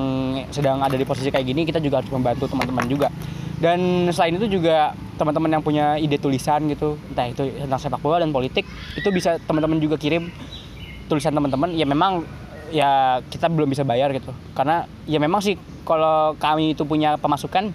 sedang 0.54 0.82
ada 0.82 0.94
di 0.94 1.02
posisi 1.02 1.30
kayak 1.30 1.46
gini 1.46 1.62
kita 1.66 1.82
juga 1.82 2.02
harus 2.02 2.10
membantu 2.14 2.46
teman-teman 2.46 2.86
juga. 2.86 3.08
Dan 3.56 4.06
selain 4.12 4.36
itu 4.36 4.60
juga 4.60 4.92
teman-teman 5.16 5.48
yang 5.58 5.62
punya 5.64 5.96
ide 5.96 6.20
tulisan 6.20 6.68
gitu 6.68 7.00
entah 7.10 7.24
itu 7.24 7.48
tentang 7.56 7.80
sepak 7.80 8.04
bola 8.04 8.20
dan 8.20 8.28
politik 8.28 8.68
itu 8.94 9.08
bisa 9.08 9.40
teman-teman 9.48 9.80
juga 9.80 9.96
kirim 9.96 10.30
tulisan 11.10 11.34
teman-teman. 11.34 11.74
Ya 11.74 11.88
memang 11.88 12.22
ya 12.70 13.18
kita 13.26 13.50
belum 13.50 13.66
bisa 13.66 13.82
bayar 13.82 14.14
gitu. 14.14 14.30
Karena 14.54 14.86
ya 15.10 15.18
memang 15.18 15.42
sih 15.42 15.58
kalau 15.82 16.38
kami 16.38 16.78
itu 16.78 16.86
punya 16.86 17.18
pemasukan 17.18 17.74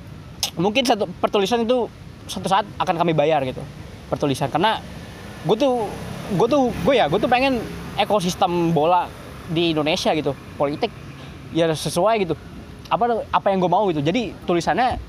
mungkin 0.56 0.84
satu 0.88 1.08
pertulisan 1.20 1.68
itu 1.68 1.92
suatu 2.28 2.48
saat 2.48 2.64
akan 2.80 2.96
kami 2.96 3.12
bayar 3.12 3.44
gitu 3.44 3.60
pertulisan. 4.08 4.48
Karena 4.48 4.80
gue 5.46 5.58
tuh 5.58 5.90
gue 6.38 6.48
tuh 6.48 6.64
gue 6.86 6.94
ya 6.96 7.06
gue 7.10 7.20
tuh 7.20 7.30
pengen 7.30 7.60
ekosistem 7.98 8.72
bola 8.72 9.10
di 9.52 9.74
Indonesia 9.76 10.14
gitu. 10.16 10.38
Politik 10.56 10.94
ya 11.52 11.68
sesuai 11.72 12.24
gitu. 12.24 12.36
Apa 12.92 13.26
apa 13.32 13.48
yang 13.52 13.60
gue 13.60 13.72
mau 13.72 13.84
gitu. 13.90 14.02
Jadi 14.04 14.36
tulisannya 14.46 15.02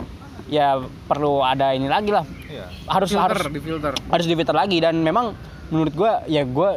ya 0.51 0.83
perlu 1.07 1.40
ada 1.45 1.73
ini 1.73 1.87
lagi 1.87 2.11
lah. 2.11 2.27
Iya. 2.53 2.68
harus 2.85 3.09
filter 3.09 3.33
harus 3.33 3.49
di 3.49 3.62
filter. 3.64 3.92
harus 3.97 4.27
difilter 4.29 4.57
lagi. 4.57 4.77
Dan 4.83 5.01
memang 5.01 5.33
menurut 5.73 5.95
gue 5.95 6.12
ya 6.29 6.45
gue 6.45 6.71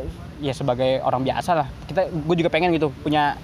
ya 0.43 0.53
sebagai 0.53 1.01
orang 1.01 1.23
biasa 1.23 1.51
lah. 1.55 1.67
Kita 1.87 2.07
gue 2.11 2.35
juga 2.37 2.49
pengen 2.51 2.75
gitu 2.75 2.91
punya 3.03 3.39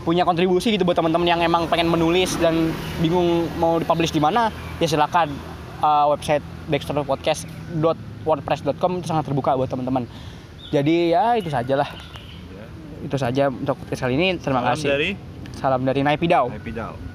punya 0.00 0.24
kontribusi 0.24 0.72
gitu 0.72 0.88
buat 0.88 0.96
teman-teman 0.96 1.28
yang 1.28 1.40
emang 1.44 1.68
pengen 1.68 1.92
menulis 1.92 2.32
dan 2.40 2.72
bingung 3.04 3.44
mau 3.60 3.76
dipublish 3.76 4.16
di 4.16 4.20
mana 4.20 4.48
ya 4.80 4.88
silakan 4.88 5.28
uh, 5.84 6.08
website 6.08 6.40
dexterpodcast.wordpress.com 8.20 8.92
itu 9.00 9.06
sangat 9.08 9.24
terbuka 9.26 9.56
buat 9.56 9.68
teman-teman. 9.68 10.04
Jadi 10.70 11.12
ya 11.16 11.34
itu 11.34 11.50
sajalah. 11.50 11.88
Iya. 11.90 12.64
itu 13.08 13.16
saja 13.16 13.44
untuk 13.50 13.76
kali 13.90 14.14
ini. 14.14 14.38
Terima 14.38 14.60
Salam 14.62 14.76
kasih. 14.76 14.88
dari? 14.88 15.10
Salam 15.56 15.80
dari 15.84 16.00
Naipidau 16.04 16.48
Down. 16.48 17.09